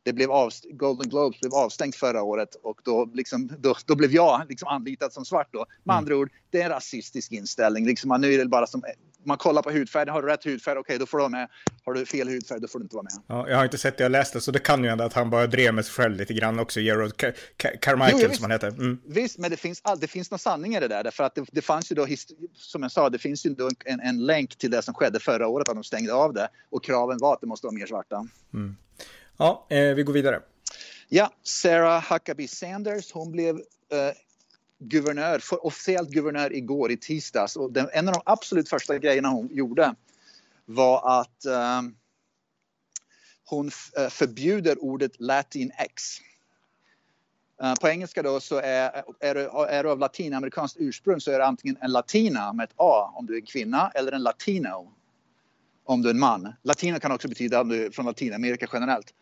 det 0.02 0.12
blev 0.12 0.30
av, 0.30 0.50
Golden 0.72 1.08
Globes 1.08 1.40
blev 1.40 1.54
avstängt 1.54 1.96
förra 1.96 2.22
året 2.22 2.54
och 2.62 2.80
då, 2.84 3.10
liksom, 3.14 3.50
då, 3.58 3.74
då 3.86 3.96
blev 3.96 4.12
jag 4.12 4.42
liksom 4.48 4.68
anlitad 4.68 5.12
som 5.12 5.24
svart. 5.24 5.48
Då. 5.52 5.58
Med 5.58 5.94
mm. 5.94 5.98
andra 5.98 6.16
ord, 6.16 6.30
det 6.50 6.60
är 6.60 6.64
en 6.64 6.70
rasistisk 6.70 7.32
inställning. 7.32 7.86
Liksom, 7.86 8.20
nu 8.20 8.34
är 8.34 8.38
det 8.38 8.46
bara 8.46 8.66
som 8.66 8.82
man 9.28 9.38
kollar 9.38 9.62
på 9.62 9.70
hudfärg, 9.70 10.10
har 10.10 10.22
du 10.22 10.28
rätt 10.28 10.44
hudfärg, 10.44 10.72
okej 10.72 10.80
okay, 10.80 10.98
då 10.98 11.06
får 11.06 11.18
du 11.18 11.22
vara 11.22 11.28
med. 11.28 11.48
Har 11.84 11.94
du 11.94 12.06
fel 12.06 12.28
hudfärg, 12.28 12.60
då 12.60 12.68
får 12.68 12.78
du 12.78 12.82
inte 12.82 12.96
vara 12.96 13.02
med. 13.02 13.12
Ja, 13.26 13.48
jag 13.48 13.56
har 13.56 13.64
inte 13.64 13.78
sett 13.78 13.96
det, 13.96 14.02
jag 14.02 14.12
läste 14.12 14.40
så 14.40 14.50
det 14.50 14.58
kan 14.58 14.82
ju 14.84 14.88
hända 14.88 15.04
att 15.04 15.12
han 15.12 15.30
bara 15.30 15.46
drev 15.46 15.74
med 15.74 15.84
sig 15.84 15.94
själv 15.94 16.16
lite 16.16 16.34
grann 16.34 16.58
också, 16.58 16.80
Gerard 16.80 17.12
Carmichael 17.80 18.22
jo, 18.22 18.34
som 18.34 18.42
han 18.42 18.50
heter. 18.50 18.68
Mm. 18.68 18.98
Visst, 19.06 19.38
men 19.38 19.50
det 19.50 19.56
finns, 19.56 19.80
all, 19.84 20.00
det 20.00 20.06
finns 20.06 20.30
någon 20.30 20.38
sanning 20.38 20.74
i 20.74 20.80
det 20.80 20.88
där, 20.88 21.04
därför 21.04 21.24
att 21.24 21.34
det, 21.34 21.44
det 21.52 21.62
fanns 21.62 21.92
ju 21.92 21.94
då, 21.94 22.06
som 22.54 22.82
jag 22.82 22.92
sa, 22.92 23.10
det 23.10 23.18
finns 23.18 23.46
ju 23.46 23.50
då 23.50 23.70
en, 23.84 24.00
en 24.00 24.26
länk 24.26 24.56
till 24.56 24.70
det 24.70 24.82
som 24.82 24.94
skedde 24.94 25.20
förra 25.20 25.48
året, 25.48 25.68
att 25.68 25.74
de 25.74 25.84
stängde 25.84 26.14
av 26.14 26.32
det 26.34 26.48
och 26.70 26.84
kraven 26.84 27.18
var 27.20 27.34
att 27.34 27.40
det 27.40 27.46
måste 27.46 27.66
vara 27.66 27.74
mer 27.74 27.86
svarta. 27.86 28.28
Mm. 28.54 28.76
Ja, 29.36 29.66
eh, 29.70 29.94
vi 29.94 30.02
går 30.02 30.12
vidare. 30.12 30.40
Ja, 31.08 31.32
Sarah 31.42 32.12
Huckabee 32.12 32.48
Sanders, 32.48 33.12
hon 33.12 33.32
blev 33.32 33.56
eh, 33.56 34.14
guvernör, 34.78 35.42
officiellt 35.50 36.10
guvernör 36.10 36.52
igår 36.52 36.90
i 36.90 36.96
tisdags. 36.96 37.56
Och 37.56 37.72
den, 37.72 37.88
en 37.92 38.08
av 38.08 38.14
de 38.14 38.22
absolut 38.26 38.68
första 38.68 38.98
grejerna 38.98 39.28
hon 39.28 39.48
gjorde 39.52 39.94
var 40.64 41.20
att 41.20 41.44
eh, 41.44 41.82
hon 43.44 43.70
eh, 43.96 44.08
förbjuder 44.08 44.84
ordet 44.84 45.20
latinx. 45.20 46.20
Uh, 47.62 47.68
eh, 47.68 47.74
på 47.74 47.88
engelska 47.88 48.22
då 48.22 48.40
så 48.40 48.56
är, 48.56 49.04
är, 49.20 49.34
du, 49.34 49.40
är 49.68 49.82
du 49.82 49.90
av 49.90 49.98
latinamerikanskt 49.98 50.76
ursprung 50.80 51.20
så 51.20 51.30
är 51.30 51.38
det 51.38 51.46
antingen 51.46 51.76
en 51.80 51.92
latina 51.92 52.52
med 52.52 52.64
ett 52.64 52.74
A 52.76 53.12
om 53.14 53.26
du 53.26 53.32
är 53.32 53.40
en 53.40 53.46
kvinna 53.46 53.90
eller 53.94 54.12
en 54.12 54.22
latino 54.22 54.92
om 55.84 56.02
du 56.02 56.08
är 56.08 56.14
en 56.14 56.20
man. 56.20 56.52
Latino 56.62 57.00
kan 57.00 57.12
också 57.12 57.28
betyda 57.28 57.60
om 57.60 57.68
du 57.68 57.86
är 57.86 57.90
från 57.90 58.06
Latinamerika 58.06 58.66
generellt. 58.72 59.14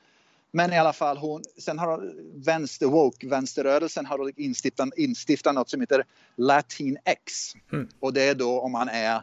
Men 0.57 0.73
i 0.73 0.79
alla 0.79 0.93
fall, 0.93 1.17
hon, 1.17 1.43
sen 1.59 1.79
har 1.79 2.13
vänster 2.45 2.87
woke, 2.87 3.29
vänsterrörelsen 3.29 4.07
har 4.07 4.41
instiftat, 4.41 4.89
instiftat 4.97 5.55
något 5.55 5.71
som 5.71 5.81
heter 5.81 6.05
Latinx. 6.37 7.55
Mm. 7.73 7.89
Och 8.01 8.13
det 8.13 8.23
är 8.23 8.35
då 8.35 8.61
om 8.61 8.73
man 8.73 8.89
är 8.89 9.23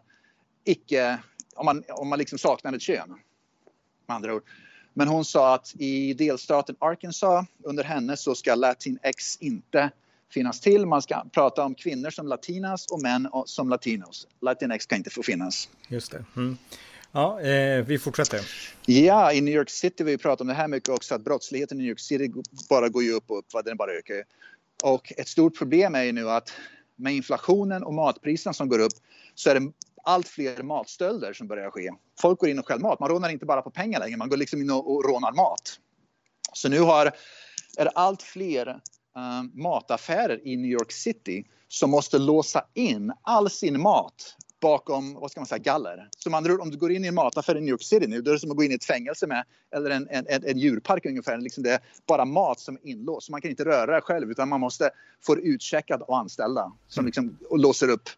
icke, 0.63 1.20
om 1.56 1.66
man, 1.66 1.84
om 1.90 2.08
man 2.08 2.20
liksom 2.20 2.38
saknar 2.38 2.74
ett 2.74 2.82
kön. 2.82 3.10
Med 4.08 4.16
andra 4.16 4.34
ord. 4.34 4.44
Men 4.94 5.08
hon 5.08 5.25
sa 5.25 5.56
att 5.56 5.74
i 5.78 6.13
delstaten 6.13 6.75
Arkansas 6.80 7.46
under 7.63 7.84
henne 7.84 8.18
så 8.18 8.36
ska 8.36 8.56
Latinx 8.56 9.38
inte 9.40 9.92
finnas 10.30 10.60
till. 10.60 10.86
Man 10.86 11.02
ska 11.02 11.25
prata 11.32 11.63
om 11.63 11.75
kvinnor 11.75 12.10
som 12.10 12.28
latinas 12.28 12.86
och 12.86 13.02
män 13.02 13.30
som 13.46 13.70
latinos. 13.70 14.28
Latinx 14.42 14.86
kan 14.86 14.98
inte 14.98 15.10
få 15.10 15.24
finnas. 15.24 15.70
Just 15.88 16.12
det. 16.12 16.25
Mm. 16.36 16.58
Ja, 17.15 17.41
eh, 17.41 17.86
vi 17.86 18.00
fortsätter. 18.00 18.41
Ja, 18.86 19.34
i 19.34 19.41
New 19.41 19.53
York 19.53 19.70
City, 19.70 20.03
vi 20.03 20.17
pratar 20.17 20.43
om 20.43 20.48
det 20.48 20.53
här 20.53 20.67
mycket 20.67 20.89
också, 20.89 21.15
att 21.15 21.24
brottsligheten 21.24 21.77
i 21.77 21.82
New 21.82 21.89
York 21.89 22.00
City 22.00 22.32
bara 22.70 22.89
går 22.89 23.03
ju 23.03 23.12
upp 23.12 23.32
och 23.32 23.38
upp, 23.38 23.46
den 23.65 23.77
bara 23.77 23.91
ökar. 23.91 24.24
Och 24.84 25.13
ett 25.17 25.27
stort 25.27 25.58
problem 25.58 25.96
är 25.96 26.03
ju 26.03 26.12
nu 26.12 26.29
att 26.29 26.53
med 26.96 27.13
inflationen 27.13 27.84
och 27.84 27.93
matpriserna 27.93 28.53
som 28.53 28.70
går 28.70 28.79
upp 28.79 28.93
så 29.36 29.50
är 29.50 29.60
det 29.60 29.72
allt 30.03 30.27
fler 30.27 30.63
matstölder 30.63 31.34
som 31.34 31.48
börjar 31.48 31.70
ske. 31.70 31.91
Folk 32.22 32.39
går 32.39 32.50
in 32.50 32.60
och 32.60 32.67
stjäl 32.67 32.79
mat. 32.79 33.00
Man 33.00 33.10
rånar 33.10 33.29
inte 33.29 33.46
bara 33.46 33.62
på 33.62 33.72
pengar 33.72 34.00
längre, 34.00 34.17
man 34.17 34.29
går 34.29 34.38
liksom 34.38 34.62
in 34.62 34.72
och, 34.72 35.05
rånar 35.05 35.32
mat. 35.32 35.79
Så 36.53 36.70
nu 36.70 36.79
har, 36.79 37.05
är 37.77 37.86
det 37.86 37.91
allt 37.91 38.22
fler 38.22 38.67
uh, 38.67 39.43
mataffärer 39.53 40.48
i 40.48 40.58
New 40.58 40.72
York 40.72 40.91
City 40.91 41.46
som 41.67 41.91
måste 41.91 42.17
låsa 42.17 42.65
in 42.74 43.13
all 43.22 43.50
sin 43.50 43.82
mat 43.82 44.36
bakom 44.63 45.13
vad 45.13 45.32
ska 45.32 45.39
man 45.39 45.48
säga, 45.48 45.60
galler. 45.60 46.10
Så 46.17 46.29
man, 46.29 46.62
om 46.62 46.72
du 46.72 46.77
går 46.77 46.91
in 46.91 47.05
i 47.05 47.08
en 47.08 47.15
mataffär 47.15 47.58
i 47.58 47.62
New 47.62 47.70
York 47.70 47.84
City 47.84 48.08
nu, 48.08 48.22
då 48.22 48.32
är 48.32 48.34
det 48.34 48.39
som 48.39 48.51
att 48.51 48.58
gå 48.58 48.63
in 48.63 48.72
i 48.72 48.75
ett 48.75 48.86
fängelse 48.86 49.27
med, 49.27 49.43
eller 49.75 49.89
en, 49.89 50.08
en, 50.10 50.25
en 50.29 50.58
djurpark 50.58 51.05
ungefär. 51.05 51.38
Liksom 51.38 51.63
det 51.63 51.72
är 51.72 51.79
bara 52.08 52.25
mat 52.25 52.60
som 52.60 52.75
är 52.75 52.88
inlåst. 52.88 53.25
Så 53.25 53.32
man 53.32 53.41
kan 53.41 53.51
inte 53.51 53.65
röra 53.65 53.96
det 53.96 54.01
själv 54.01 54.32
utan 54.32 54.50
man 54.50 54.60
måste 54.60 54.89
få 55.22 55.36
det 55.36 55.41
utcheckat 55.41 56.01
av 56.01 56.13
anställda 56.13 56.72
som 56.88 57.05
liksom, 57.05 57.38
och 57.50 57.60
låser 57.60 57.89
upp. 57.89 58.10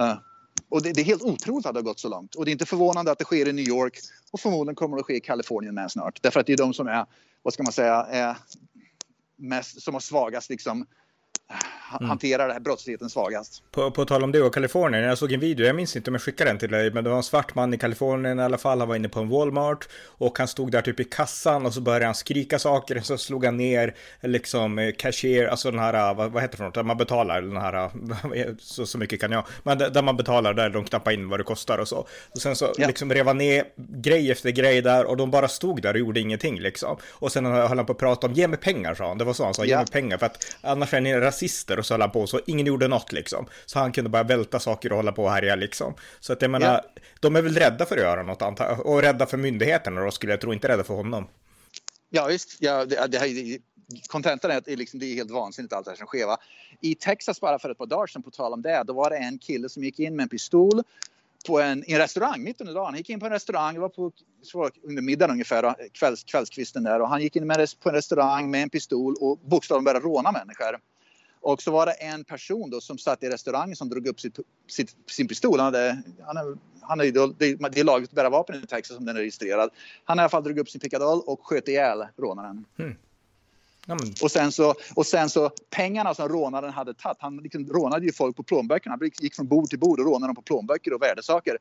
Uh, 0.00 0.14
och 0.68 0.82
det, 0.82 0.92
det, 0.92 1.00
är 1.00 1.04
helt 1.04 1.22
otroligt 1.22 1.66
att 1.66 1.74
det 1.74 1.78
har 1.78 1.84
gått 1.84 2.00
så 2.00 2.08
långt. 2.08 2.34
Och 2.34 2.44
det 2.44 2.50
är 2.50 2.52
inte 2.52 2.66
förvånande 2.66 3.10
att 3.10 3.18
det 3.18 3.24
sker 3.24 3.48
i 3.48 3.52
New 3.52 3.68
York 3.68 3.98
och 4.30 4.40
förmodligen 4.40 4.74
kommer 4.74 4.96
det 4.96 5.00
att 5.00 5.06
ske 5.06 5.16
i 5.16 5.20
Kalifornien 5.20 5.74
med 5.74 5.90
snart. 5.90 6.22
Därför 6.22 6.40
att 6.40 6.46
det 6.46 6.52
är 6.52 6.56
de 6.56 6.74
som 6.74 6.86
är, 6.86 7.06
vad 7.42 7.54
ska 7.54 7.62
man 7.62 7.72
säga, 7.72 8.06
är 8.10 8.36
mest, 9.36 9.82
som 9.82 9.94
har 9.94 10.00
svagast 10.00 10.50
liksom, 10.50 10.86
mm. 11.98 12.08
hanterar 12.08 12.46
den 12.46 12.52
här 12.52 12.60
brottsligheten 12.60 13.10
svagast. 13.10 13.62
På, 13.70 13.90
på 13.90 14.04
tal 14.04 14.24
om 14.24 14.32
det 14.32 14.42
och 14.42 14.54
Kalifornien, 14.54 15.04
jag 15.04 15.18
såg 15.18 15.32
en 15.32 15.40
video, 15.40 15.66
jag 15.66 15.76
minns 15.76 15.96
inte 15.96 16.10
om 16.10 16.14
jag 16.14 16.22
skickade 16.22 16.50
den 16.50 16.58
till 16.58 16.70
dig, 16.70 16.90
men 16.90 17.04
det 17.04 17.10
var 17.10 17.16
en 17.16 17.22
svart 17.22 17.54
man 17.54 17.74
i 17.74 17.78
Kalifornien 17.78 18.38
i 18.38 18.42
alla 18.42 18.58
fall, 18.58 18.78
han 18.78 18.88
var 18.88 18.96
inne 18.96 19.08
på 19.08 19.20
en 19.20 19.28
Walmart 19.28 19.88
och 20.06 20.38
han 20.38 20.48
stod 20.48 20.72
där 20.72 20.82
typ 20.82 21.00
i 21.00 21.04
kassan 21.04 21.66
och 21.66 21.74
så 21.74 21.80
började 21.80 22.04
han 22.04 22.14
skrika 22.14 22.58
saker, 22.58 23.00
så 23.00 23.18
slog 23.18 23.44
han 23.44 23.56
ner 23.56 23.94
liksom 24.20 24.78
eh, 24.78 24.92
cashier, 24.92 25.46
alltså 25.46 25.70
den 25.70 25.80
här, 25.80 26.10
eh, 26.10 26.16
vad, 26.16 26.32
vad 26.32 26.42
heter 26.42 26.52
det 26.52 26.56
för 26.56 26.64
något, 26.64 26.74
där 26.74 26.82
man 26.82 26.96
betalar, 26.96 27.42
den 27.42 27.56
här, 27.56 27.90
eh, 28.36 28.46
så, 28.58 28.86
så 28.86 28.98
mycket 28.98 29.20
kan 29.20 29.32
jag, 29.32 29.44
men 29.62 29.78
där 29.78 30.02
man 30.02 30.16
betalar, 30.16 30.54
där 30.54 30.70
de 30.70 30.84
knappar 30.84 31.12
in 31.12 31.28
vad 31.28 31.40
det 31.40 31.44
kostar 31.44 31.78
och 31.78 31.88
så. 31.88 32.06
Och 32.30 32.38
sen 32.38 32.56
så 32.56 32.72
ja. 32.76 32.86
liksom 32.86 33.12
rev 33.12 33.26
han 33.26 33.38
ner 33.38 33.64
grej 33.76 34.30
efter 34.30 34.50
grej 34.50 34.82
där 34.82 35.04
och 35.04 35.16
de 35.16 35.30
bara 35.30 35.48
stod 35.48 35.82
där 35.82 35.94
och 35.94 36.00
gjorde 36.00 36.20
ingenting 36.20 36.60
liksom. 36.60 36.96
Och 37.10 37.32
sen 37.32 37.46
höll 37.46 37.76
han 37.76 37.86
på 37.86 37.92
att 37.92 37.98
prata 37.98 38.26
om, 38.26 38.32
ge 38.32 38.48
mig 38.48 38.58
pengar 38.58 38.94
sa 38.94 39.08
han, 39.08 39.18
det 39.18 39.24
var 39.24 39.32
så 39.32 39.44
han 39.44 39.54
sa, 39.54 39.64
ge 39.64 39.76
mig 39.76 39.86
pengar, 39.86 40.18
för 40.18 40.26
att 40.26 40.56
annars 40.60 40.94
är 40.94 41.00
ni 41.00 41.20
rasister 41.42 41.78
och 41.78 41.86
så 41.86 41.94
höll 41.94 42.00
han 42.00 42.10
på 42.10 42.26
så 42.26 42.40
ingen 42.46 42.66
gjorde 42.66 42.88
något 42.88 43.12
liksom. 43.12 43.46
Så 43.66 43.78
han 43.78 43.92
kunde 43.92 44.10
bara 44.10 44.22
välta 44.22 44.60
saker 44.60 44.90
och 44.92 44.96
hålla 44.96 45.12
på 45.12 45.24
och 45.24 45.30
härja 45.30 45.56
liksom. 45.56 45.94
Så 46.20 46.32
att 46.32 46.42
jag 46.42 46.50
menar, 46.50 46.66
ja. 46.94 47.02
de 47.20 47.36
är 47.36 47.42
väl 47.42 47.54
rädda 47.54 47.86
för 47.86 47.96
att 47.96 48.02
göra 48.02 48.22
något 48.22 48.42
antar 48.42 48.86
Och 48.86 49.02
rädda 49.02 49.26
för 49.26 49.36
myndigheterna 49.36 50.04
då 50.04 50.10
skulle 50.10 50.32
jag 50.32 50.40
tro, 50.40 50.52
inte 50.52 50.68
rädda 50.68 50.84
för 50.84 50.94
honom. 50.94 51.28
Ja 52.10 52.26
visst, 52.26 52.56
ja, 52.60 52.84
det, 52.84 53.06
det 53.06 53.18
här, 53.18 53.58
kontentan 54.08 54.50
är 54.50 54.56
att 54.56 54.64
det 54.64 54.72
är, 54.72 54.76
liksom, 54.76 55.00
det 55.00 55.06
är 55.06 55.14
helt 55.14 55.30
vansinnigt 55.30 55.72
allt 55.72 55.84
det 55.84 55.90
här 55.90 55.96
som 55.96 56.06
sker. 56.06 56.26
Va? 56.26 56.38
I 56.80 56.94
Texas 56.94 57.40
bara 57.40 57.58
för 57.58 57.70
ett 57.70 57.78
par 57.78 57.86
dagar 57.86 58.06
sedan, 58.06 58.22
på 58.22 58.30
tal 58.30 58.52
om 58.52 58.62
det, 58.62 58.82
då 58.86 58.92
var 58.92 59.10
det 59.10 59.16
en 59.16 59.38
kille 59.38 59.68
som 59.68 59.84
gick 59.84 59.98
in 59.98 60.16
med 60.16 60.22
en 60.22 60.28
pistol 60.28 60.82
på 61.46 61.60
en, 61.60 61.84
en 61.86 61.98
restaurang 61.98 62.42
mitt 62.42 62.60
under 62.60 62.74
dagen. 62.74 62.86
Han 62.86 62.96
gick 62.96 63.10
in 63.10 63.20
på 63.20 63.26
en 63.26 63.32
restaurang, 63.32 63.74
det 63.74 63.80
var 63.80 63.88
på 63.88 64.12
under 64.82 65.02
middagen 65.02 65.30
ungefär, 65.30 65.88
kvälls, 65.92 66.24
kvällskvisten 66.24 66.82
där 66.82 67.00
och 67.00 67.08
han 67.08 67.22
gick 67.22 67.36
in 67.36 67.46
med, 67.46 67.68
på 67.82 67.88
en 67.88 67.94
restaurang 67.94 68.50
med 68.50 68.62
en 68.62 68.70
pistol 68.70 69.14
och 69.20 69.38
bokstavligen 69.38 69.84
började 69.84 70.06
råna 70.06 70.32
människor. 70.32 70.78
Och 71.40 71.62
så 71.62 71.70
var 71.70 71.86
det 71.86 71.92
en 71.92 72.24
person 72.24 72.70
då 72.70 72.80
som 72.80 72.98
satt 72.98 73.22
i 73.22 73.28
restaurangen 73.28 73.76
som 73.76 73.88
drog 73.88 74.06
upp 74.06 74.20
sitt, 74.20 74.38
sitt, 74.68 74.96
sin 75.06 75.28
pistol. 75.28 75.58
Han 75.58 75.64
hade, 75.64 76.02
han 76.22 76.36
är, 76.36 76.56
han 76.80 77.00
är, 77.00 77.04
det, 77.38 77.68
det 77.72 77.80
är 77.80 77.84
lagligt 77.84 78.10
att 78.10 78.14
bära 78.14 78.30
vapen 78.30 78.62
i 78.64 78.66
Texas 78.66 78.96
som 78.96 79.04
den 79.06 79.16
är 79.16 79.20
registrerad. 79.20 79.70
Han 80.04 80.18
i 80.18 80.20
alla 80.20 80.28
fall 80.28 80.44
drog 80.44 80.58
upp 80.58 80.70
sin 80.70 80.80
pickadoll 80.80 81.22
och 81.26 81.46
sköt 81.46 81.68
ihjäl 81.68 82.06
rånaren. 82.16 82.64
Mm. 82.78 82.96
Och, 84.22 84.30
sen 84.30 84.52
så, 84.52 84.74
och 84.94 85.06
sen 85.06 85.30
så 85.30 85.50
pengarna 85.70 86.14
som 86.14 86.28
rånaren 86.28 86.72
hade 86.72 86.94
tagit, 86.94 87.16
han 87.20 87.36
liksom 87.36 87.66
rånade 87.66 88.06
ju 88.06 88.12
folk 88.12 88.36
på 88.36 88.42
plånböckerna. 88.42 88.96
Han 89.00 89.10
gick 89.20 89.34
från 89.34 89.46
bord 89.46 89.68
till 89.68 89.78
bord 89.78 90.00
och 90.00 90.06
rånade 90.06 90.28
dem 90.28 90.34
på 90.34 90.42
plånböcker 90.42 90.92
och 90.92 91.02
värdesaker. 91.02 91.58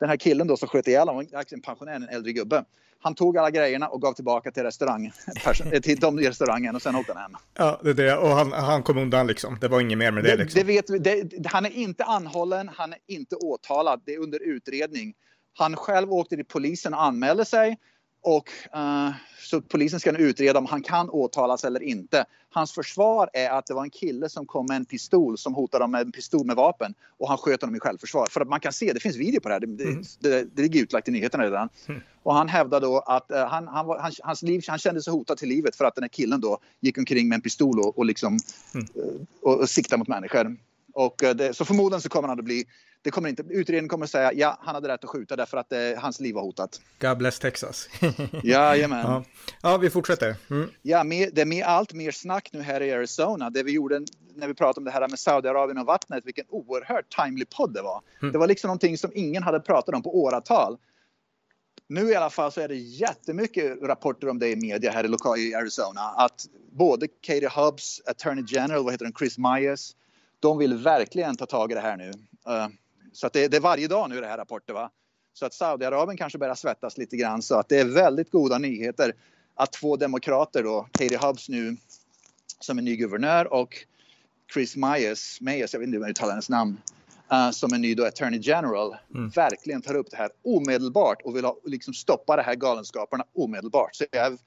Den 0.00 0.08
här 0.08 0.16
killen 0.16 0.46
då 0.46 0.56
som 0.56 0.68
sköt 0.68 0.88
ihjäl 0.88 1.08
honom, 1.08 1.26
en 1.52 1.60
pensionär, 1.60 1.94
en 1.94 2.08
äldre 2.08 2.32
gubbe. 2.32 2.64
Han 3.02 3.14
tog 3.14 3.38
alla 3.38 3.50
grejerna 3.50 3.88
och 3.88 4.02
gav 4.02 4.12
tillbaka 4.12 4.50
till 4.50 4.62
restaurang, 4.62 5.12
till 5.82 6.00
de 6.00 6.18
i 6.18 6.28
restaurangen 6.28 6.74
och 6.74 6.82
sen 6.82 6.96
åkte 6.96 7.12
han 7.12 7.22
hem. 7.22 7.36
Ja, 7.54 7.80
det 7.84 7.90
är 7.90 7.94
det. 7.94 8.16
Och 8.16 8.28
han, 8.28 8.52
han 8.52 8.82
kom 8.82 8.98
undan 8.98 9.26
liksom. 9.26 9.58
Det 9.60 9.68
var 9.68 9.80
inget 9.80 9.98
mer 9.98 10.10
med 10.10 10.24
det. 10.24 10.30
det, 10.30 10.36
liksom. 10.36 10.58
det 10.58 10.66
vet 10.66 11.04
det, 11.04 11.48
han 11.48 11.66
är 11.66 11.70
inte 11.70 12.04
anhållen, 12.04 12.70
han 12.74 12.92
är 12.92 12.98
inte 13.06 13.36
åtalad. 13.36 14.02
Det 14.06 14.14
är 14.14 14.18
under 14.18 14.42
utredning. 14.42 15.14
Han 15.58 15.76
själv 15.76 16.12
åkte 16.12 16.36
till 16.36 16.44
polisen 16.44 16.94
och 16.94 17.02
anmälde 17.02 17.44
sig. 17.44 17.78
Och, 18.22 18.48
uh, 18.76 19.10
så 19.38 19.60
polisen 19.60 20.00
ska 20.00 20.12
nu 20.12 20.18
utreda 20.18 20.58
om 20.58 20.66
han 20.66 20.82
kan 20.82 21.10
åtalas 21.10 21.64
eller 21.64 21.82
inte. 21.82 22.24
Hans 22.50 22.72
försvar 22.72 23.30
är 23.32 23.50
att 23.50 23.66
det 23.66 23.74
var 23.74 23.82
en 23.82 23.90
kille 23.90 24.28
som 24.28 24.46
kom 24.46 24.66
med 24.66 24.76
en 24.76 24.84
pistol 24.84 25.38
som 25.38 25.54
hotade 25.54 25.84
dem 25.84 25.90
med 25.90 26.00
en 26.00 26.12
pistol 26.12 26.46
med 26.46 26.56
vapen 26.56 26.94
och 27.18 27.28
han 27.28 27.38
sköt 27.38 27.60
honom 27.60 27.76
i 27.76 27.80
självförsvar. 27.80 28.26
För 28.30 28.40
att 28.40 28.48
man 28.48 28.60
kan 28.60 28.72
se, 28.72 28.92
det 28.92 29.00
finns 29.00 29.16
video 29.16 29.40
på 29.40 29.48
det 29.48 29.54
här, 29.54 29.60
det, 29.60 29.84
mm. 29.84 30.02
det, 30.18 30.56
det 30.56 30.62
ligger 30.62 30.82
utlagt 30.82 31.08
i 31.08 31.10
nyheterna 31.10 31.44
redan. 31.44 31.68
Mm. 31.88 32.00
Och 32.22 32.34
han 32.34 32.48
hävdar 32.48 32.80
då 32.80 32.98
att 32.98 33.30
uh, 33.30 33.38
han, 33.38 33.68
han, 33.68 33.86
var, 33.86 33.98
han, 33.98 34.12
hans 34.22 34.42
liv, 34.42 34.64
han 34.68 34.78
kände 34.78 35.02
sig 35.02 35.12
hotad 35.12 35.38
till 35.38 35.48
livet 35.48 35.76
för 35.76 35.84
att 35.84 35.94
den 35.94 36.04
här 36.04 36.08
killen 36.08 36.40
då 36.40 36.58
gick 36.80 36.98
omkring 36.98 37.28
med 37.28 37.36
en 37.36 37.42
pistol 37.42 37.80
och, 37.80 37.98
och 37.98 38.04
liksom 38.04 38.38
mm. 38.74 38.86
uh, 38.96 39.20
och, 39.42 39.60
och 39.60 39.68
siktade 39.68 39.98
mot 39.98 40.08
människor. 40.08 40.56
Och 40.92 41.16
det, 41.34 41.56
så 41.56 41.64
förmodligen 41.64 42.00
så 42.00 42.08
kommer 42.08 42.28
han 42.28 42.38
att 42.38 42.44
bli 42.44 42.64
det 43.02 43.10
kommer 43.10 43.28
inte, 43.28 43.42
utredningen 43.42 43.88
kommer 43.88 44.04
att 44.04 44.10
säga 44.10 44.32
ja, 44.32 44.58
han 44.60 44.74
hade 44.74 44.88
rätt 44.88 45.04
att 45.04 45.10
skjuta 45.10 45.36
därför 45.36 45.56
att 45.56 45.72
eh, 45.72 45.78
hans 45.96 46.20
liv 46.20 46.34
var 46.34 46.42
hotat. 46.42 46.80
God 47.00 47.18
bless 47.18 47.38
Texas. 47.38 47.88
Jajamän. 48.42 49.06
Ja. 49.06 49.24
ja, 49.62 49.76
vi 49.76 49.90
fortsätter. 49.90 50.36
Mm. 50.50 50.70
Ja, 50.82 51.04
med, 51.04 51.30
det 51.32 51.40
är 51.40 51.46
med 51.46 51.64
allt 51.64 51.92
mer 51.92 52.10
snack 52.10 52.48
nu 52.52 52.62
här 52.62 52.80
i 52.80 52.92
Arizona. 52.92 53.50
Det 53.50 53.62
vi 53.62 53.72
gjorde 53.72 54.00
när 54.34 54.48
vi 54.48 54.54
pratade 54.54 54.80
om 54.80 54.84
det 54.84 54.90
här 54.90 55.08
med 55.08 55.18
Saudiarabien 55.18 55.78
och 55.78 55.86
vattnet, 55.86 56.26
vilken 56.26 56.44
oerhört 56.48 57.16
timely 57.16 57.44
podd 57.44 57.74
det 57.74 57.82
var. 57.82 58.02
Mm. 58.22 58.32
Det 58.32 58.38
var 58.38 58.46
liksom 58.46 58.68
någonting 58.68 58.98
som 58.98 59.10
ingen 59.14 59.42
hade 59.42 59.60
pratat 59.60 59.94
om 59.94 60.02
på 60.02 60.22
åratal. 60.22 60.78
Nu 61.88 62.10
i 62.10 62.14
alla 62.14 62.30
fall 62.30 62.52
så 62.52 62.60
är 62.60 62.68
det 62.68 62.74
jättemycket 62.76 63.82
rapporter 63.82 64.28
om 64.28 64.38
det 64.38 64.48
i 64.48 64.56
media 64.56 64.90
här 64.90 65.04
i, 65.04 65.08
lokal, 65.08 65.38
i 65.38 65.54
Arizona. 65.54 66.00
Att 66.00 66.46
både 66.72 67.08
Katie 67.08 67.48
Hubbs, 67.48 68.00
Attorney 68.06 68.44
General, 68.48 68.84
vad 68.84 68.92
heter 68.92 69.04
den, 69.04 69.14
Chris 69.18 69.38
Myers, 69.38 69.92
de 70.40 70.58
vill 70.58 70.74
verkligen 70.74 71.36
ta 71.36 71.46
tag 71.46 71.72
i 71.72 71.74
det 71.74 71.80
här 71.80 71.96
nu. 71.96 72.10
Uh, 72.48 72.68
så 73.12 73.26
att 73.26 73.32
det, 73.32 73.48
det, 73.48 73.56
är 73.56 73.60
varje 73.60 73.88
dag 73.88 74.10
nu 74.10 74.20
det 74.20 74.26
här 74.26 74.38
rapporter. 74.38 74.74
Va? 74.74 74.90
Så 75.32 75.46
att 75.46 75.54
Saudiarabien 75.54 76.16
kanske 76.16 76.38
börjar 76.38 76.54
svettas 76.54 76.98
lite 76.98 77.16
grann. 77.16 77.42
Så 77.42 77.54
att 77.54 77.68
det 77.68 77.80
är 77.80 77.84
väldigt 77.84 78.30
goda 78.30 78.58
nyheter 78.58 79.14
att 79.54 79.72
två 79.72 79.96
demokrater 79.96 80.62
då, 80.62 80.88
Katie 80.92 81.18
Hubbs 81.18 81.48
nu 81.48 81.76
som 82.60 82.78
är 82.78 82.82
ny 82.82 82.96
guvernör 82.96 83.52
och 83.52 83.76
Chris 84.54 84.76
Myers, 84.76 85.40
Myers 85.40 85.72
jag 85.72 85.80
vet 85.80 85.86
inte 85.86 85.96
hur 85.96 86.00
man 86.00 86.10
uttalar 86.10 86.30
hennes 86.30 86.48
namn, 86.48 86.80
uh, 87.32 87.50
som 87.50 87.72
är 87.72 87.78
ny 87.78 87.94
då 87.94 88.04
Attorney 88.04 88.40
General, 88.42 88.96
mm. 89.14 89.28
verkligen 89.28 89.82
tar 89.82 89.94
upp 89.94 90.10
det 90.10 90.16
här 90.16 90.30
omedelbart 90.42 91.22
och 91.24 91.36
vill 91.36 91.44
ha, 91.44 91.56
liksom 91.64 91.94
stoppa 91.94 92.36
de 92.36 92.42
här 92.42 92.54
galenskaperna 92.54 93.24
omedelbart. 93.32 93.96
Så 93.96 94.04
jag 94.10 94.26
är 94.26 94.38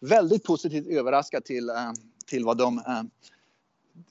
väldigt 0.00 0.44
positivt 0.44 0.86
överraskad 0.86 1.44
till, 1.44 1.70
uh, 1.70 1.92
till 2.26 2.44
vad 2.44 2.58
de 2.58 2.78
uh, 2.78 3.02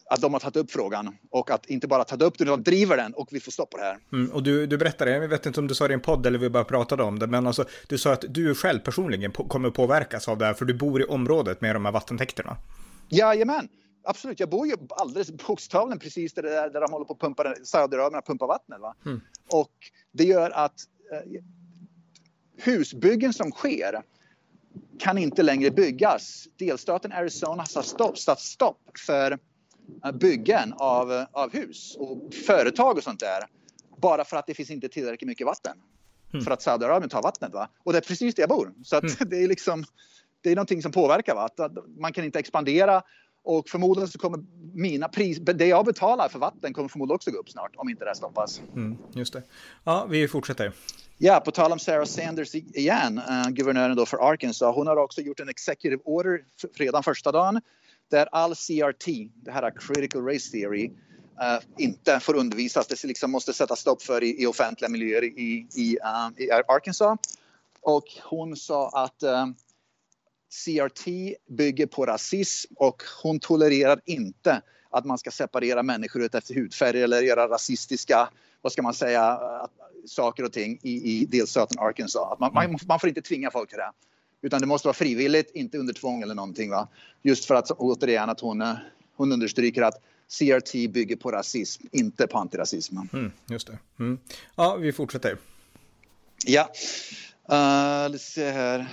att 0.09 0.21
de 0.21 0.33
har 0.33 0.39
tagit 0.39 0.55
upp 0.55 0.71
frågan 0.71 1.17
och 1.29 1.51
att 1.51 1.65
inte 1.65 1.87
bara 1.87 2.03
tagit 2.03 2.23
upp 2.23 2.37
den 2.37 2.47
utan 2.47 2.63
driver 2.63 2.97
den 2.97 3.13
och 3.13 3.27
vi 3.31 3.39
får 3.39 3.51
stopp 3.51 3.69
på 3.69 3.77
det 3.77 3.83
här. 3.83 3.97
Mm, 4.13 4.31
och 4.31 4.43
du, 4.43 4.67
du 4.67 4.77
berättade, 4.77 5.11
jag 5.11 5.27
vet 5.27 5.45
inte 5.45 5.59
om 5.59 5.67
du 5.67 5.75
sa 5.75 5.87
det 5.87 5.91
i 5.91 5.93
en 5.93 6.01
podd 6.01 6.25
eller 6.25 6.39
vi 6.39 6.49
bara 6.49 6.63
pratade 6.63 7.03
om 7.03 7.19
det, 7.19 7.27
men 7.27 7.47
alltså 7.47 7.65
du 7.87 7.97
sa 7.97 8.13
att 8.13 8.23
du 8.29 8.55
själv 8.55 8.79
personligen 8.79 9.31
på, 9.31 9.47
kommer 9.47 9.69
påverkas 9.69 10.27
av 10.27 10.37
det 10.37 10.45
här 10.45 10.53
för 10.53 10.65
du 10.65 10.73
bor 10.73 11.01
i 11.01 11.05
området 11.05 11.61
med 11.61 11.75
de 11.75 11.85
här 11.85 11.91
vattentäkterna. 11.91 12.57
Jajamän, 13.09 13.69
absolut. 14.03 14.39
Jag 14.39 14.49
bor 14.49 14.67
ju 14.67 14.75
alldeles 14.89 15.31
bokstavligen 15.31 15.99
precis 15.99 16.33
där, 16.33 16.43
där 16.43 16.81
de 16.81 16.91
håller 16.91 17.05
på 17.05 17.13
att 17.13 17.19
pumpa, 17.19 17.55
Saudiarabien 17.63 18.21
pumpar 18.21 18.47
vattnet. 18.47 18.81
Va? 18.81 18.95
Mm. 19.05 19.21
Och 19.53 19.73
det 20.11 20.23
gör 20.23 20.49
att 20.49 20.75
eh, 21.11 21.41
husbyggen 22.57 23.33
som 23.33 23.51
sker 23.51 24.01
kan 24.99 25.17
inte 25.17 25.43
längre 25.43 25.71
byggas. 25.71 26.47
Delstaten 26.57 27.11
Arizona 27.11 27.65
har 27.75 27.81
stopp, 27.81 28.17
satt 28.17 28.39
stopp 28.39 28.81
för 29.05 29.37
byggen 30.13 30.73
av, 30.73 31.25
av 31.31 31.53
hus 31.53 31.95
och 31.99 32.33
företag 32.33 32.97
och 32.97 33.03
sånt 33.03 33.19
där. 33.19 33.43
Bara 33.97 34.25
för 34.25 34.37
att 34.37 34.47
det 34.47 34.53
finns 34.53 34.69
inte 34.69 34.89
tillräckligt 34.89 35.27
mycket 35.27 35.47
vatten. 35.47 35.77
Mm. 36.33 36.45
För 36.45 36.51
att 36.51 36.61
Saudiarabien 36.61 37.09
tar 37.09 37.21
vattnet. 37.21 37.53
Va? 37.53 37.69
Och 37.83 37.91
det 37.91 37.97
är 37.97 38.01
precis 38.01 38.35
där 38.35 38.43
jag 38.43 38.49
bor. 38.49 38.73
Så 38.83 38.97
mm. 38.97 39.11
det 39.29 39.43
är 39.43 39.47
liksom 39.47 39.85
det 40.41 40.51
är 40.51 40.55
någonting 40.55 40.81
som 40.81 40.91
påverkar. 40.91 41.35
Va? 41.35 41.49
Att 41.57 41.71
man 41.97 42.13
kan 42.13 42.25
inte 42.25 42.39
expandera 42.39 43.03
och 43.43 43.69
förmodligen 43.69 44.07
så 44.07 44.19
kommer 44.19 44.39
mina 44.73 45.07
pris, 45.07 45.39
det 45.39 45.65
jag 45.65 45.85
betalar 45.85 46.29
för 46.29 46.39
vatten 46.39 46.73
kommer 46.73 46.89
förmodligen 46.89 47.15
också 47.15 47.31
gå 47.31 47.37
upp 47.37 47.49
snart 47.49 47.71
om 47.75 47.89
inte 47.89 48.03
det 48.03 48.09
här 48.09 48.15
stoppas. 48.15 48.61
Mm, 48.75 48.97
just 49.13 49.33
det. 49.33 49.43
Ja, 49.83 50.07
vi 50.09 50.27
fortsätter. 50.27 50.71
Ja, 51.17 51.41
på 51.45 51.51
tal 51.51 51.71
om 51.71 51.79
Sarah 51.79 52.05
Sanders 52.05 52.55
igen, 52.55 53.21
uh, 53.29 53.49
guvernören 53.49 53.95
då 53.95 54.05
för 54.05 54.29
Arkansas. 54.31 54.75
Hon 54.75 54.87
har 54.87 54.97
också 54.97 55.21
gjort 55.21 55.39
en 55.39 55.49
executive 55.49 56.01
order 56.05 56.39
redan 56.77 57.03
första 57.03 57.31
dagen 57.31 57.61
där 58.11 58.27
all 58.31 58.55
CRT, 58.55 59.07
det 59.35 59.51
här 59.51 59.73
critical 59.79 60.25
race 60.25 60.51
theory, 60.51 60.85
uh, 60.85 61.59
inte 61.77 62.19
får 62.19 62.35
undervisas. 62.35 62.87
Det 62.87 63.03
liksom 63.03 63.31
måste 63.31 63.53
sättas 63.53 63.79
stopp 63.79 64.01
för 64.01 64.23
i, 64.23 64.43
i 64.43 64.45
offentliga 64.45 64.89
miljöer 64.89 65.23
i, 65.23 65.67
i, 65.75 65.97
uh, 65.97 66.43
i, 66.43 66.51
Arkansas. 66.51 67.19
Och 67.81 68.05
hon 68.23 68.55
sa 68.55 68.89
att 68.89 69.23
eh, 69.23 69.31
uh, 69.31 69.47
CRT 70.65 71.05
bygger 71.49 71.85
på 71.85 72.05
rasism 72.05 72.73
och 72.75 73.03
hon 73.23 73.39
tolererar 73.39 74.01
inte 74.05 74.61
att 74.89 75.05
man 75.05 75.17
ska 75.17 75.31
separera 75.31 75.83
människor 75.83 76.23
ut 76.23 76.35
efter 76.35 76.53
hudfärg 76.53 77.01
eller 77.01 77.21
göra 77.21 77.47
rasistiska, 77.47 78.29
vad 78.61 78.71
ska 78.71 78.81
man 78.81 78.93
säga, 78.93 79.39
saker 80.05 80.43
och 80.43 80.53
ting 80.53 80.79
i, 80.81 80.91
i 80.91 81.25
delstaten 81.25 81.79
Arkansas. 81.79 82.31
Att 82.31 82.39
man, 82.39 82.53
man, 82.53 82.77
man 82.87 82.99
får 82.99 83.09
inte 83.09 83.21
tvinga 83.21 83.51
folk 83.51 83.69
till 83.69 83.77
det. 83.77 83.91
Utan 84.41 84.61
det 84.61 84.67
måste 84.67 84.87
vara 84.87 84.93
frivilligt, 84.93 85.51
inte 85.53 85.77
under 85.77 85.93
tvång 85.93 86.21
eller 86.21 86.35
någonting. 86.35 86.69
Va? 86.69 86.87
Just 87.21 87.45
för 87.45 87.55
att 87.55 87.71
återigen 87.71 88.29
att 88.29 88.39
hon, 88.39 88.63
hon 89.15 89.31
understryker 89.31 89.81
att 89.81 90.01
CRT 90.39 90.73
bygger 90.73 91.15
på 91.15 91.31
rasism, 91.31 91.83
inte 91.91 92.27
på 92.27 92.37
antirasism. 92.37 92.97
Mm, 93.13 93.31
just 93.45 93.67
det. 93.67 93.79
Mm. 93.99 94.19
Ja, 94.55 94.75
vi 94.75 94.91
fortsätter. 94.91 95.37
Ja, 96.45 96.69
uh, 97.51 98.11
låt 98.11 98.21
se 98.21 98.51
här. 98.51 98.87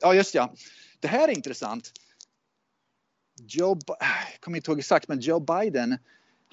Ja, 0.00 0.14
just 0.14 0.34
ja. 0.34 0.52
Det 1.00 1.08
här 1.08 1.28
är 1.28 1.32
intressant. 1.32 1.92
Joe, 3.40 3.78
jag 3.86 4.40
kommer 4.40 4.58
inte 4.58 4.70
ihåg 4.70 4.78
exakt, 4.78 5.08
men 5.08 5.20
Joe 5.20 5.40
Biden, 5.40 5.98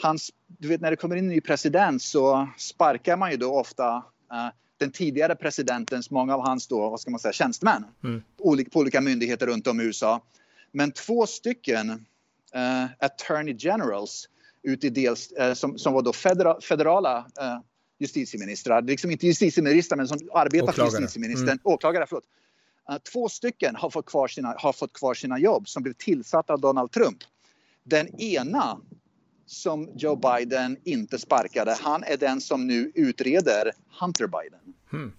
hans, 0.01 0.31
du 0.47 0.67
vet 0.67 0.81
när 0.81 0.91
det 0.91 0.97
kommer 0.97 1.15
in 1.15 1.23
en 1.23 1.29
ny 1.29 1.41
president 1.41 2.01
så 2.01 2.49
sparkar 2.57 3.17
man 3.17 3.31
ju 3.31 3.37
då 3.37 3.59
ofta 3.59 3.95
uh, 4.31 4.49
den 4.77 4.91
tidigare 4.91 5.35
presidentens, 5.35 6.11
många 6.11 6.33
av 6.33 6.41
hans 6.41 6.67
då, 6.67 6.89
vad 6.89 6.99
ska 6.99 7.11
man 7.11 7.19
säga, 7.19 7.33
tjänstemän 7.33 7.85
mm. 8.03 8.23
på 8.71 8.79
olika 8.79 9.01
myndigheter 9.01 9.47
runt 9.47 9.67
om 9.67 9.81
i 9.81 9.83
USA. 9.83 10.21
Men 10.71 10.91
två 10.91 11.25
stycken 11.25 11.89
uh, 11.89 12.85
attorney 12.99 13.55
generals 13.59 14.29
ute 14.63 14.87
i 14.87 14.89
dels, 14.89 15.33
uh, 15.39 15.53
som, 15.53 15.77
som 15.77 15.93
var 15.93 16.01
då 16.01 16.13
federa, 16.13 16.61
federala 16.61 17.17
uh, 17.19 17.59
justitieministrar, 17.99 18.81
liksom 18.81 19.11
inte 19.11 19.27
justitieministrar 19.27 19.97
men 19.97 20.07
som 20.07 20.19
arbetar 20.33 20.67
åklagare. 20.67 20.91
för 20.91 21.01
justitieministern, 21.01 21.49
mm. 21.49 21.59
åklagare, 21.63 22.05
förlåt. 22.07 22.25
Uh, 22.91 22.97
två 22.97 23.29
stycken 23.29 23.75
har 23.75 23.89
fått, 23.89 24.05
kvar 24.05 24.27
sina, 24.27 24.55
har 24.57 24.73
fått 24.73 24.93
kvar 24.93 25.13
sina 25.13 25.39
jobb 25.39 25.69
som 25.69 25.83
blev 25.83 25.93
tillsatta 25.93 26.53
av 26.53 26.59
Donald 26.59 26.91
Trump. 26.91 27.17
Den 27.83 28.21
ena 28.21 28.79
som 29.47 29.89
Joe 29.95 30.15
Biden 30.15 30.77
inte 30.83 31.19
sparkade. 31.19 31.77
Han 31.81 32.03
är 32.03 32.17
den 32.17 32.41
som 32.41 32.67
nu 32.67 32.91
utreder 32.95 33.71
Hunter 33.99 34.27
Biden. 34.27 34.59
Hmm. 34.91 35.13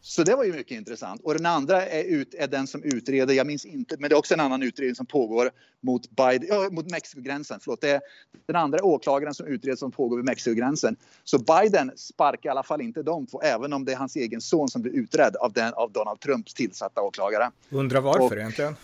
Så 0.00 0.22
det 0.22 0.34
var 0.34 0.44
ju 0.44 0.52
mycket 0.52 0.78
intressant. 0.78 1.20
Och 1.24 1.34
den 1.34 1.46
andra 1.46 1.86
är, 1.86 2.04
ut, 2.04 2.34
är 2.34 2.46
den 2.46 2.66
som 2.66 2.82
utreder, 2.82 3.34
jag 3.34 3.46
minns 3.46 3.64
inte, 3.64 3.96
men 3.98 4.10
det 4.10 4.14
är 4.14 4.18
också 4.18 4.34
en 4.34 4.40
annan 4.40 4.62
utredning 4.62 4.94
som 4.94 5.06
pågår 5.06 5.50
mot, 5.80 6.10
Biden, 6.10 6.48
ja, 6.48 6.68
mot 6.70 6.90
Mexikogränsen. 6.90 7.60
Förlåt, 7.62 7.80
det 7.80 7.90
är 7.90 8.00
den 8.46 8.56
andra 8.56 8.84
åklagaren 8.84 9.34
som 9.34 9.46
utreder 9.46 9.76
som 9.76 9.92
pågår 9.92 10.16
vid 10.16 10.24
Mexikogränsen. 10.24 10.96
Så 11.24 11.38
Biden 11.38 11.92
sparkar 11.96 12.48
i 12.48 12.50
alla 12.50 12.62
fall 12.62 12.80
inte 12.80 13.02
de 13.02 13.26
två, 13.26 13.42
även 13.42 13.72
om 13.72 13.84
det 13.84 13.92
är 13.92 13.96
hans 13.96 14.16
egen 14.16 14.40
son 14.40 14.68
som 14.68 14.82
blir 14.82 14.92
utredd 14.92 15.36
av, 15.36 15.52
den, 15.52 15.74
av 15.74 15.92
Donald 15.92 16.20
Trumps 16.20 16.54
tillsatta 16.54 17.02
åklagare. 17.02 17.50
Undrar 17.70 18.00
varför 18.00 18.24
och, 18.24 18.32
egentligen? 18.32 18.76